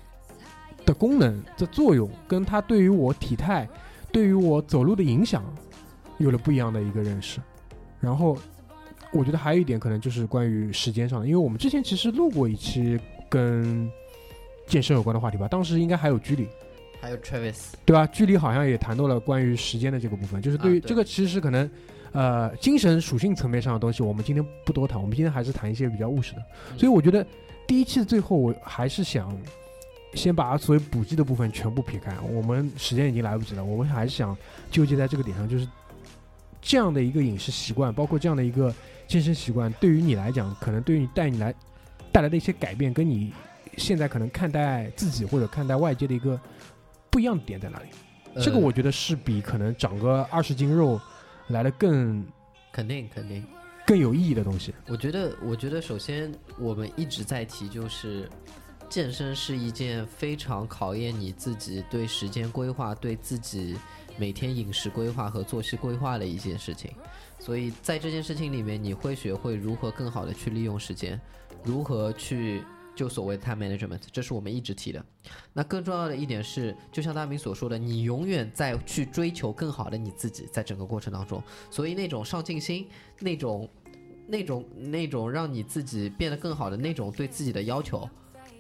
[0.85, 3.69] 的功能的作用，跟它对于我体态、
[4.13, 5.45] 对于我走路的影响，
[6.19, 7.41] 有了不一样的一个认识。
[8.01, 8.37] 然后
[9.13, 12.99] 我觉得还有一点可能就是关于时间上的，因为我们之前其实录过一期
[13.29, 13.91] 跟
[14.67, 16.49] 健身有关的话题吧，当时应该还有居里。
[17.01, 18.05] 还有 Travis，对吧？
[18.09, 21.71] 距离好像也谈到了关于时间的这个部分，就是对于这个其实是可能，
[22.11, 26.43] 呃，精神属性层面上的东西，我们今天不多谈，我们今天还是谈一些比较务实的。
[26.73, 27.25] 嗯所以我觉得
[27.69, 29.37] 第一期的最后，我还是想
[30.15, 34.37] 先把所有补剂的部分全部撇开，我们时间已经来不及了，我们还是想
[34.71, 35.69] 纠结在这个点上，就是
[36.63, 38.75] 这样的一个饮食习惯，包括这样的一个
[39.07, 41.55] 健身习惯，对于你来讲，可能对于你带你来
[42.11, 43.33] 带来的一些改变，跟你
[43.77, 46.41] 现在可能看待自己或者看待外界的一个
[47.11, 47.89] 不一样的点在哪里？
[48.43, 50.99] 这个呃我觉得是比可能长个二十斤肉
[51.49, 52.27] 来的更
[52.73, 53.45] 肯定肯定。
[53.89, 54.75] 更有意义的东西。
[54.87, 58.29] 我觉得，我觉得首先我们一直在提，就是
[58.87, 63.79] 健身是一件非常考验你自己对时间规划、对自己
[64.19, 66.91] 每天饮食规划和作息规划的一件事情。
[67.39, 71.19] 所以在这件事情里面，你会学会如何更好的去利用时间，
[71.65, 72.63] 如何去
[72.95, 75.03] 就所谓 time management，这是我们一直提的。
[75.55, 82.87] 那更重要的一点是，就像大明所说的，你永远在去追求更好的你自己，在整个过程当中，所以那种上进心，
[83.21, 83.67] 那种。
[84.31, 88.07] 那种那种让你自己变得更好的那种对自己的要求，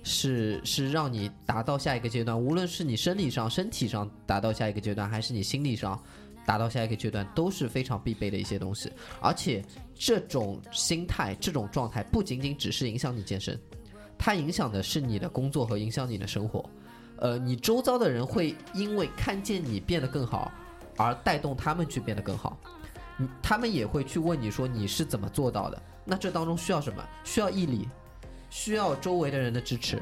[0.02, 6.02] 是是让你达到下一个阶段，无论是你生理上、身体上达到下一个阶段，还是你心理上
[6.46, 8.90] 达到下一个阶段，都是非常必备的一些东西。
[9.20, 9.62] 而且
[9.94, 13.60] 这种心态、这种状态，不仅仅只是影响你健身，
[14.16, 16.64] 它影响的是你的工作和影响你的生活。
[17.16, 20.50] 呃，你周遭的人会因为看见你变得更好，
[20.96, 22.58] 而带动他们去变得更好。
[23.42, 25.82] 他们也会去问你说你是怎么做到的？
[26.04, 27.02] 那这当中需要什么？
[27.24, 27.88] 需要毅力，
[28.48, 30.00] 需要周围的人的支持，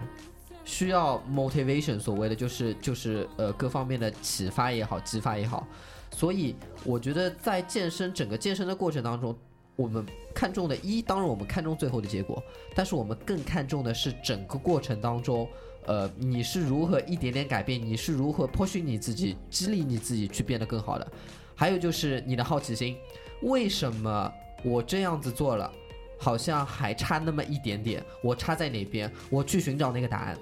[0.64, 5.66] 需要 motivation，所谓的就是就是呃各方面的启发也好，激发也好。
[6.12, 6.54] 所以
[6.84, 9.36] 我觉得在健身整个健身的过程当中，
[9.74, 12.42] 我们看重的一，当然我们看重最后的结果，
[12.74, 15.48] 但是我们更看重的是整个过程当中，
[15.86, 21.12] 呃，你是如何一点点改变，你是如何 push 你自己，激励你自己去变得更好的。
[21.56, 22.96] 还有就是你的好奇心，
[23.40, 24.32] 为什么
[24.62, 25.72] 我这样子做了，
[26.18, 28.04] 好像还差那么一点点？
[28.22, 29.10] 我差在哪边？
[29.30, 30.38] 我去寻找那个答案。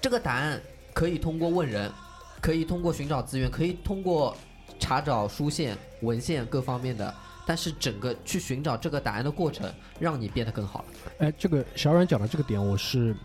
[0.00, 0.60] 这个答案
[0.92, 1.90] 可以通过问人，
[2.40, 4.36] 可以通过寻找资源，可以通过
[4.78, 7.12] 查找书线、文献各方面的。
[7.44, 10.84] 但是整个去寻找这个答案的过程，让你变得更好了。
[11.18, 13.16] 哎，这个小冉讲的这个点，我是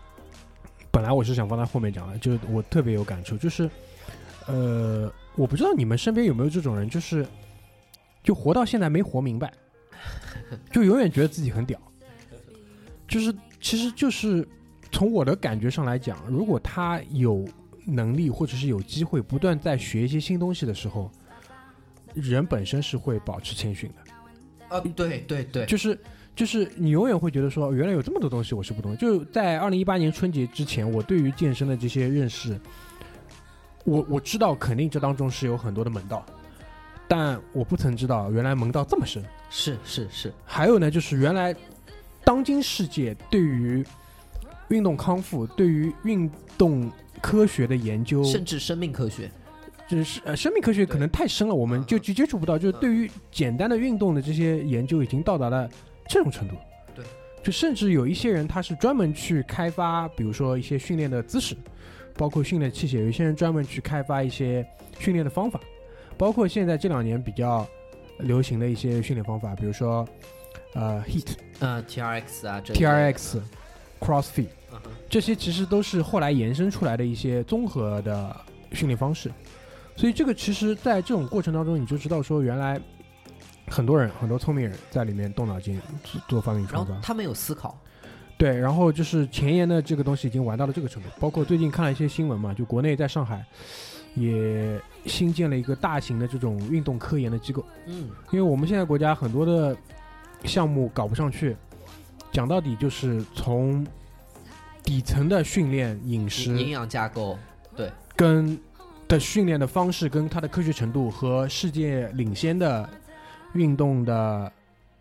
[0.90, 3.70] 本来我是想放在后面讲的，就是我特别有感触，就是
[4.46, 5.08] 呃，
[5.38, 7.24] 我不知道你们身边有没有这种人，就是
[8.24, 9.52] 就活到现在没活明白，
[10.72, 11.80] 就永远觉得自己很屌，
[13.06, 14.46] 就是其实就是
[14.90, 17.46] 从我的感觉上来讲，如果他有
[17.86, 21.10] 能力或者是有机会不断在学一些新东西的时候，
[22.14, 24.76] 人本身是会保持谦逊的。
[24.76, 25.98] 啊，对对对，就是
[26.34, 28.96] 就是你永远会觉得说，原来有这么多东西我是不懂的。
[28.96, 32.60] 就在二零一八年春节之前，我对于健身的这些认识，
[33.88, 36.24] 我我知道肯定这当中是有很多的门道，
[37.08, 39.24] 但我不曾知道原来门道这么深。
[39.48, 41.56] 是是是，还有呢，就是原来
[42.22, 43.82] 当今世界对于
[44.68, 46.90] 运动康复、对于运动
[47.22, 49.30] 科学的研究，甚至生命科学，
[49.88, 52.58] 就是呃，生命科学可能太深了，我们就接接触不到。
[52.58, 55.66] 就是对于简单的运动的这些研究，已经到达了
[56.06, 56.54] 这种程度。
[56.94, 57.02] 对，
[57.42, 61.56] 就甚至有一些人他是专门去开发，比如说一些训练的姿势，
[62.18, 64.66] 包括训练器械；有些人专门去开发一些
[64.98, 65.58] 训练的方法，
[66.18, 67.66] 包括现在这两年比较
[68.18, 70.06] 流行的一些训练方法，比如说
[70.74, 73.40] 呃 HIIT、呃，T R X 啊，TRX、
[74.00, 74.48] CrossFit。
[74.70, 78.36] 嗯哼这些其实都是后来延伸出来的一些综合的
[78.72, 79.32] 训练方式，
[79.96, 82.78] 所以这个其实在这种过程当中，你就知道说，原来
[83.66, 86.94] 很多人很多聪明人在里面动脑筋做做发明创造。
[87.02, 87.80] 他们有思考，
[88.38, 93.44] 对，然后就是前沿的这个东西已经玩到了这个程度，包括最近看了一些新闻嘛，就国内在上海
[94.14, 99.76] 也新建了一个大型的这种运动科研的机构，嗯，因为我们现在国家很多的
[100.44, 101.56] 项目搞不上去，
[102.30, 103.84] 讲到底就是从
[104.84, 107.36] 底层的训练、饮食营养架构，
[107.76, 108.56] 对跟
[109.08, 112.88] 的训练的方式跟它的科学程度和世界领先的
[113.54, 114.52] 运动的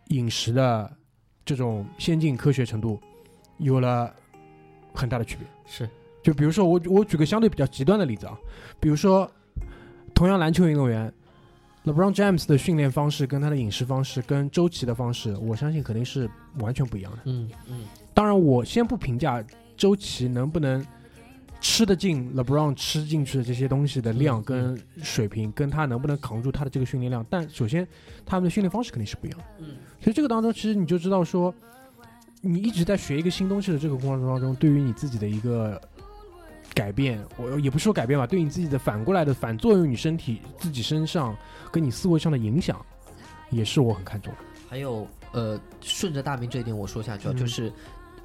[0.07, 0.91] 饮食的
[1.45, 2.99] 这种先进科学程度
[3.57, 4.13] 有了
[4.93, 5.47] 很大的区别。
[5.65, 5.89] 是
[6.23, 8.37] 就比如说我我举个相对比较极端的例子啊，
[8.79, 9.29] 比如说
[10.13, 11.11] 同样篮球运动员
[11.85, 16.29] LeBron James 的训练方式跟他的饮食方式跟周琦的方式，我相信肯定是
[16.59, 17.19] 完全不一样的。
[17.25, 19.41] 嗯嗯，当然，我先不评价
[19.77, 20.85] 周琦能不能
[21.61, 27.25] 吃得进 LeBron 吃进去的这些东西的量嗯跟水平，跟他能不能扛住他的这个训练量。
[27.29, 27.87] 但首先，
[28.25, 29.45] 他们的训练方式肯定是不一样的。
[29.59, 31.53] 嗯，所以这个当中，其实你就知道说，
[32.47, 35.79] 你一直在学一个新东西的这个过程当中，对于你自己的一个
[36.73, 41.35] 改变，我也不是说改变吧，对你自己的反过来的反作用，你身体自己身上
[41.71, 42.83] 跟你思维上的影响，
[43.49, 44.39] 也是我很看重的。
[44.69, 47.71] 还有呃，顺着大明这一点我说下去啊，嗯就是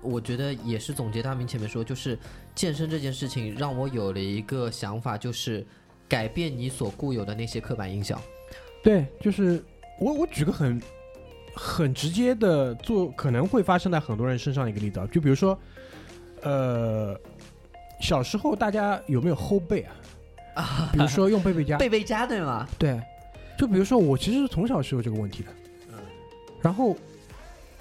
[0.01, 2.19] 我觉得也是总结大明前面说，就是
[2.55, 5.67] 健身这件事情让我有了一个想法，就是
[6.09, 8.21] 改变你所固有的那些刻板印象。
[8.83, 9.65] 对，就是
[10.01, 10.81] 我我举个很
[11.55, 15.59] 很直接的做可能会发生在很多人身上的一个例子啊，就比如说，
[16.43, 17.19] 呃，
[18.01, 19.87] 小时候大家有没有后背
[20.55, 20.91] 啊？
[20.93, 22.67] 比如说用背背佳，贝贝佳对吗？
[22.79, 23.01] 对，
[23.59, 25.51] 就比如说我其实从小是有这个问题的，
[25.93, 25.99] 嗯
[26.61, 26.97] 然后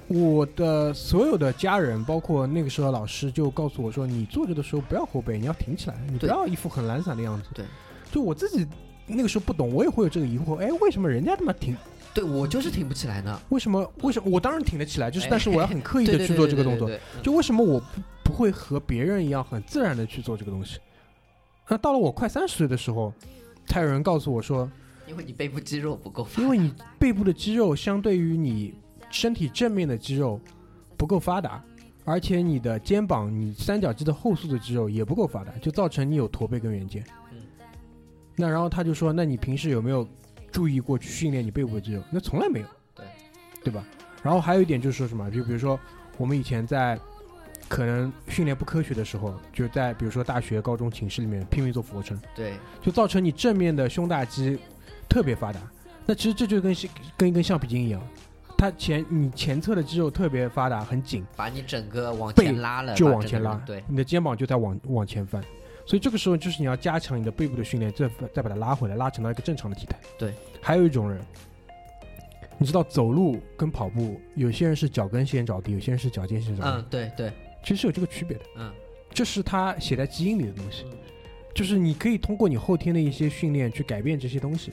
[0.08, 7.48] 我的所有的家人，包括那个时候老师就告诉我说，你坐着的时候不要后背，你要挺起来，你不要一副很懒散的样子。
[7.54, 7.66] 对，
[8.12, 8.68] 就我自己
[9.08, 11.76] 那个时候不懂，我也会有这个疑惑，哎，为什么人家他妈挺
[12.14, 13.42] 对我就是挺不起来呢。
[13.50, 13.92] 为什么？
[14.02, 14.30] 为什么？
[14.30, 16.90] 我当然挺得起来，就是哎但是我要很 刻意的去做这个动作。
[17.24, 20.80] 就为什么我不不会和别人一样很自然的去做这个东西？
[21.70, 23.14] 那到了我快三十岁的时候，
[23.66, 24.70] 才有人告诉我说，
[25.08, 28.74] 因为你背部肌肉不够发达因为你背部的肌肉相对于你
[29.10, 30.40] 身体正面的肌肉
[30.98, 31.64] 不够发达，
[32.04, 37.02] 而且你的肩膀、你三角肌的后束的肌肉也不够发达，就造成你有驼背跟圆肩。
[37.32, 37.38] 嗯
[38.36, 40.08] 那然后他就说，那你平时有没有
[40.52, 42.04] 注意过去训练你背部的肌肉？
[42.12, 42.68] 那从来没有。
[42.94, 43.06] 对，
[43.64, 43.84] 对吧？
[44.22, 45.80] 然后还有一点就是说什么，就比如说
[46.18, 47.00] 我们以前在
[47.68, 54.60] 可能训练不科学的时候，就在比如说大学、高中寝室里面拼命做俯卧撑，对就造成你正面的胸大肌
[55.10, 55.60] 特别发达。
[56.06, 56.76] 那其实这就跟
[57.18, 58.02] 跟一根橡皮筋一样，
[58.58, 65.42] 它前你前侧的肌肉特别发达，很紧，把你整个往背前拉了，就往前拉，对，你的肩膀就在往往前翻。
[65.92, 70.00] 所以这个时候就是你要加强你的背部的训练，再再把它拉回来，拉成到一个正常的体态。
[70.18, 71.20] 对，还有一种人，
[72.58, 77.30] 你知道走路跟跑步，有些人是脚跟先着地，有些人是脚尖先着地，嗯，对对，
[77.62, 78.44] 其实是有这个区别的。
[78.56, 78.72] 嗯
[79.14, 80.98] 这是他写在基因里的东西，嗯
[81.54, 84.72] 就是你可以通过你后天的一些训练去改变这些东西，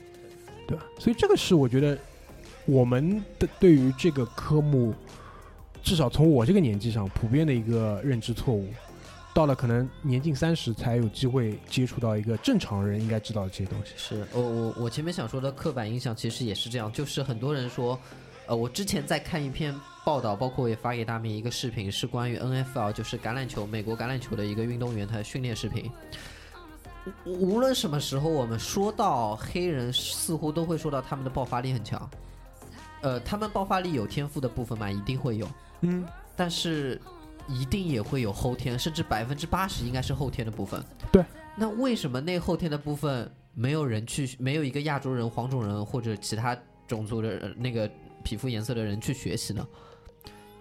[0.69, 0.87] 对吧？
[1.01, 1.99] 所以这个是我觉得
[2.65, 4.95] 我们的对于这个科目，
[5.83, 8.69] 至少从我这个年纪上普遍的一个认知错误。
[9.35, 13.93] 到了可能年近三十才有机会接触到一个正常人应该知道的这些东西。
[13.97, 17.99] 是我我我前面想说的刻板印象其实也是这样，就是很多人说，
[18.47, 19.73] 呃，我之前在看一篇
[20.05, 25.89] 报道，包括我也发给大明一个视频，是关于 NFL，就是橄榄球，美国橄榄球的一个运动员他的训练视频。
[27.25, 32.11] 无无论什么时候，我们说到黑人，似乎都会说到他们的爆发力很强。
[33.01, 35.49] 呃，他们爆发力有天赋的部分嘛，一定会有，
[35.83, 36.05] 嗯，
[36.35, 37.01] 但是
[37.49, 40.83] 一定也会有后天，甚至百分之八十应该是后天的部分。
[41.11, 41.25] 对，
[41.57, 47.91] 那为什么那后天的部分没有人去，没有一个亚洲人、黄种人或者其他种族的人那个
[48.23, 49.67] 皮肤颜色的人去学习呢？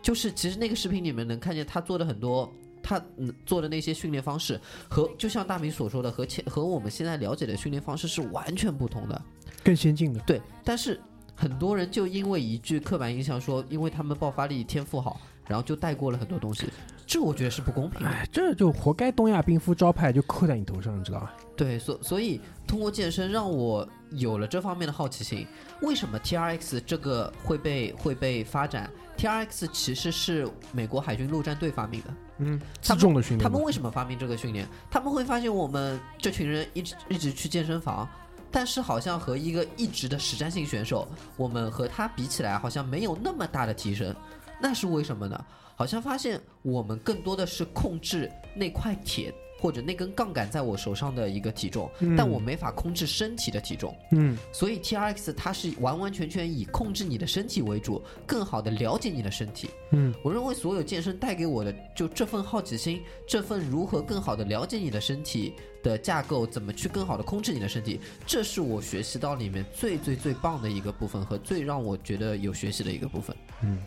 [0.02, 2.50] 就是其实那个视频里面能看见他做的很多，
[2.82, 4.60] 他嗯做的那些训练方式
[4.90, 9.22] 和就像大明所说的，和前和我们现在了解的训练方式是完全不同的。
[9.64, 10.20] 更先进的。
[10.22, 11.00] 对，但是
[11.36, 16.68] 很多人就因为一句刻板印象说，因为他们爆发力天赋好，然后就带过了很多东西，
[17.06, 18.08] 这我觉得是不公平的。
[18.08, 21.34] 哎，这就活该东亚病夫招牌就扣在你头上，你知道吧？
[21.56, 25.48] 对，所所以通过健身让我有了这方面的好奇心。
[25.82, 32.14] 为什么 T R X 这个会被会被发展？T R X 其实是美国海军陆战队发明的。
[32.40, 33.44] 嗯，自重的训练嘛。
[33.44, 34.68] 他们为什么发明这个训练？
[34.92, 38.08] 他们会发现我们这群人一直一直去健身房，
[38.52, 44.14] 但是好像和一个一直的实战性选手，我们和他比起来，好像没有那么大的提升。
[44.62, 45.46] 那是为什么呢？
[45.76, 53.96] 好像发现我们更多的是控制那块铁或者那根杠杆在我手上的一个体重，嗯但我没法控制身体的体重。
[54.12, 59.70] 嗯所以 T R X 它是完完全全以控制你的身体为主，更好的了解你的身体。
[59.92, 65.54] 嗯我认为所有健身带给我的就这份好奇心，这份如何更好的了解你的身体
[65.84, 73.36] 的架构，怎么去更好的控制你的身体，这是我学习到里面最最最棒的一个部分和最让我觉得有学习的一个部分。
[73.64, 73.80] 嗯，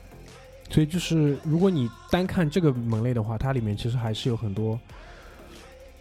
[0.70, 4.78] 所以就是如果你单看这个门类的话，它里面其实还是有很多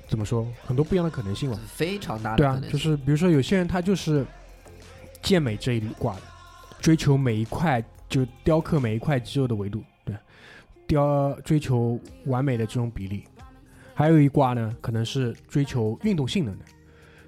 [0.08, 1.60] 怎么说，很多不一样的可能性嘛。
[1.68, 2.72] 非常大的对啊，可能性。
[2.72, 4.26] 就是比如说有些人他就是
[5.22, 6.22] 健美这一挂的，
[6.80, 10.16] 追求每一块就雕刻每一块肌肉的维度，对，
[10.88, 13.24] 雕追求完美的这种比例。
[13.94, 16.66] 还有一挂呢，可能是追求运动性能的，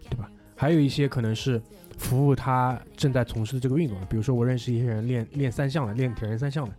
[0.09, 0.31] 对吧？
[0.55, 1.61] 还有一些可能是
[1.97, 4.05] 服务他正在从事的这个运动的。
[4.05, 6.73] 比如说，我认识一些人练练三项的，练铁人三项的，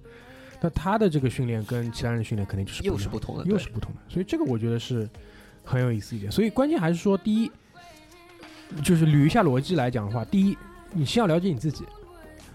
[0.65, 3.99] 那他的这个训练跟其他人的训练肯定就是又是不同的，又是不同的。
[4.09, 5.09] 所以这个我觉得是
[5.65, 6.31] 很有意思一点。
[6.31, 7.51] 所以关键还是说，第一，
[8.83, 10.57] 就是捋一下逻辑来讲的话，第一，
[10.93, 11.85] 你先要了解你自己。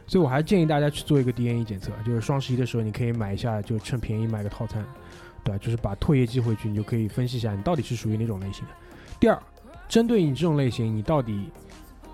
[0.08, 4.82] 所以我还是建议大家去做一个 DNA 检测，就是双十一的时候你可以买一下，就趁便宜买个套餐，
[5.44, 5.58] 对吧？
[5.58, 8.72] 就是把唾液寄回去，你就可以分析一下你到底是属于哪种类型的。
[9.20, 9.38] 第二，
[9.90, 11.50] 针对你这种类型，你到底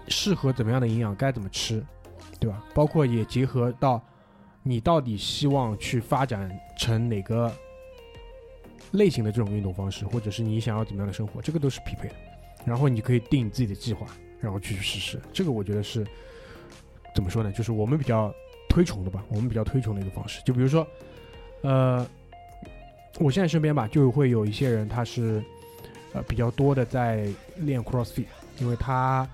[0.07, 1.85] 适合怎么样的营养，该怎么吃，
[2.39, 2.63] 对吧？
[2.73, 4.03] 包括也结合到
[4.63, 7.53] 你到底希望去发展成哪个
[8.91, 12.15] 类型的这种运动方式，或者是你想要怎么样的生活，这个都是匹配的。
[12.65, 14.07] 然后你可以定你自己的计划，
[14.39, 15.21] 然后去实施。
[15.33, 16.07] 这个我觉得是
[17.13, 17.51] 怎么说呢？
[17.51, 18.33] 就是我们比较
[18.69, 20.41] 推崇的吧，我们比较推崇的一个方式。
[20.45, 20.87] 就比如说，
[21.61, 22.07] 呃，
[23.19, 25.43] 我现在身边吧，就会有一些人，他是
[26.13, 28.27] 呃比较多的在练 CrossFit，
[28.59, 29.27] 因为他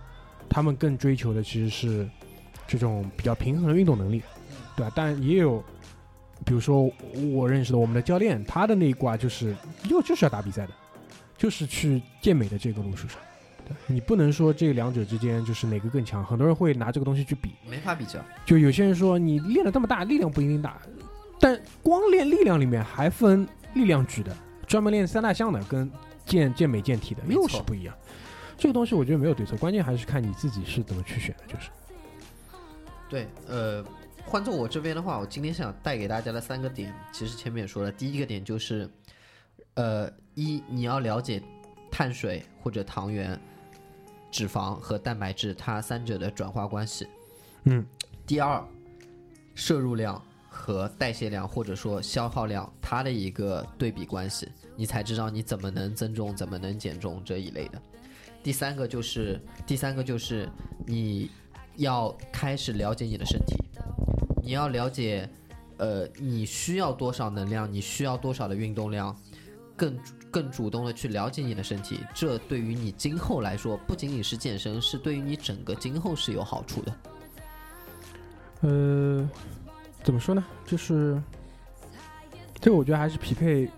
[0.49, 2.09] 他们更追求的其实是
[2.67, 4.23] 这种比较平衡的运动能力，
[4.79, 4.91] 对吧？
[4.95, 5.61] 但也有，
[6.45, 6.89] 比如说
[7.33, 9.53] 我认识的我们的教练，他的那一挂就是
[9.89, 10.73] 又就是要打比赛的，
[11.37, 13.19] 就是去健美的这个路数上。
[13.67, 17.51] 对你不能说这两者之间就是哪个更强，很多人会拿这个东西去比。
[17.69, 18.23] 没法比较。
[18.45, 20.77] 就有些人说你练的这么大，力量不一定大，
[21.41, 24.33] 但光练力量里面还分力量举的，
[24.65, 25.91] 专门练三大项的跟
[26.25, 27.93] 健健美健体的又是不一样。
[28.57, 31.69] 这个东西我觉得没有对错，关键还是看你自己是怎么去选的，就是。
[33.09, 33.83] 对，呃，
[34.25, 38.89] 换做我这边的话，我今天想带给大家的三个点，其实前面也说了，第一个点就是，
[39.73, 41.41] 呃，一你要了解
[41.89, 43.39] 碳水或者糖原、
[44.29, 47.07] 脂肪和蛋白质它三者的转化关系。
[47.63, 47.85] 嗯，
[48.27, 48.63] 第二，
[49.55, 57.81] 摄入量和代谢量或者说消耗量它的一个对比关系，你才知道你怎么能增重，怎么能减重这一类的。
[58.41, 60.47] 第三个就是第三个就是
[60.85, 61.29] 你
[61.75, 63.57] 要开始了解你的身体，
[64.49, 65.29] 你要了解，
[65.77, 69.15] 呃，你需要多少能量，你需要多少的运动量，
[69.75, 69.95] 更
[70.31, 76.95] 更主动的去了解你的身体，这对于你今后来说，不仅仅是健身，是对于你整个今后是有好处的。
[78.61, 79.29] 呃，
[80.03, 80.43] 怎么说呢？
[80.65, 81.21] 就是
[82.59, 83.69] 这个，我觉得还是匹配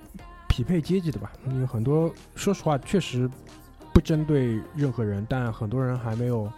[0.47, 1.33] 匹配阶级的吧。
[1.47, 3.29] 因为很多，说实话，确实
[3.93, 6.49] 不针对任何人，但很多人还没有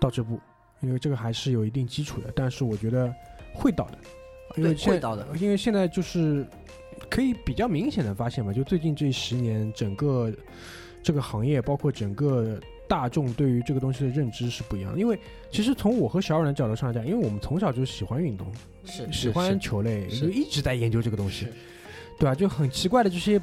[0.00, 0.40] 到这步，
[0.80, 2.32] 因为这个还是有一定基础的。
[2.34, 3.12] 但是我觉得
[3.54, 3.98] 会到的，
[4.56, 6.46] 因为现会到的因为现在就是
[7.10, 10.32] 可以比较明显的发现嘛，就最近这十年，整个
[11.02, 14.98] 这个行业，包括整个大众对于这个东西的认知是不一样的。
[14.98, 15.18] 因为
[15.50, 18.46] 其实从我和小冉的角度上来讲，因为我们从小就喜欢运动，
[18.84, 21.46] 是喜欢球类，是就一直在研究这个东西，
[22.18, 22.34] 对吧？
[22.34, 23.40] 就很奇怪的这些。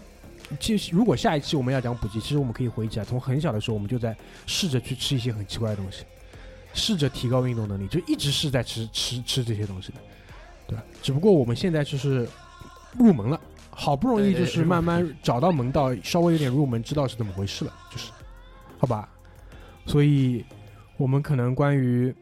[0.60, 4.16] 其实，如果下一期我们要讲补剂，其实我们可以回忆起来，从很小的时候我们就在
[4.46, 6.04] 试着去吃一些很奇怪的东西，
[6.74, 9.98] 试着提高运动能力，就一直是在吃吃吃这些东西的，
[10.68, 10.84] 对吧？
[11.02, 12.28] 只不过我们现在就是
[12.98, 18.12] 入门了，好不容易就是慢慢找到门道，稍微有点入门，知道是怎么回事了，就是，
[18.78, 19.08] 好吧？
[19.86, 20.44] 所以，
[20.98, 22.14] 我们可能关于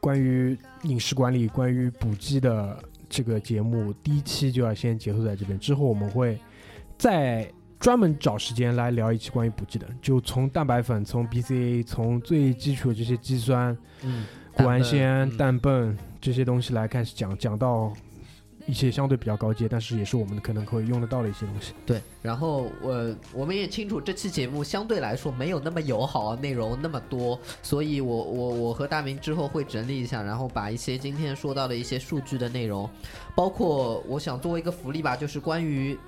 [0.00, 2.78] 关于饮食管理、关于补剂的
[3.08, 5.58] 这个节目，第一期就要先结束在这边。
[5.58, 6.38] 之后我们会
[6.98, 7.50] 再
[7.82, 14.24] 专门找时间来聊一期关于补剂的，就从蛋白粉、从 BCA、从最基础的这些肌酸、嗯，
[14.54, 17.92] 谷氨酰、胺氮苯这些东西来开始讲，讲到
[18.68, 21.72] 一些相对比较高阶，但是也是我们可能会用得到的一些东西。
[21.84, 32.88] 对，然后我我们也清楚这期节目相对来说没有那么友好，内容那么多，所以我我我和大明之后会整理一下，然后把一些今天说到的一些数据的内容，
[33.34, 35.98] 包括我想作为一个福利吧，就是关于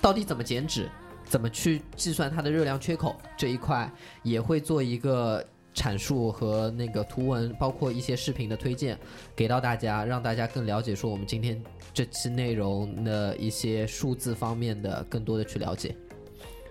[0.00, 0.88] 到底怎么减脂，
[1.24, 3.90] 怎么去计算它的热量缺口这一块，
[4.22, 5.44] 也会做一个。
[5.76, 8.96] 阐述和那个图文，包括一些视频的推荐，
[9.34, 11.60] 给到大家，让大家更了解说我们今天
[11.92, 15.92] 这期内容的一些数字方面的更多的去了解。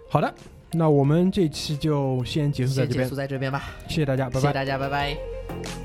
[0.10, 0.34] 好的，
[0.72, 4.54] 那我们这期就先结束在这边先结束，在这边吧，谢谢大家，拜拜谢谢。
[4.54, 5.83] 大家，拜拜。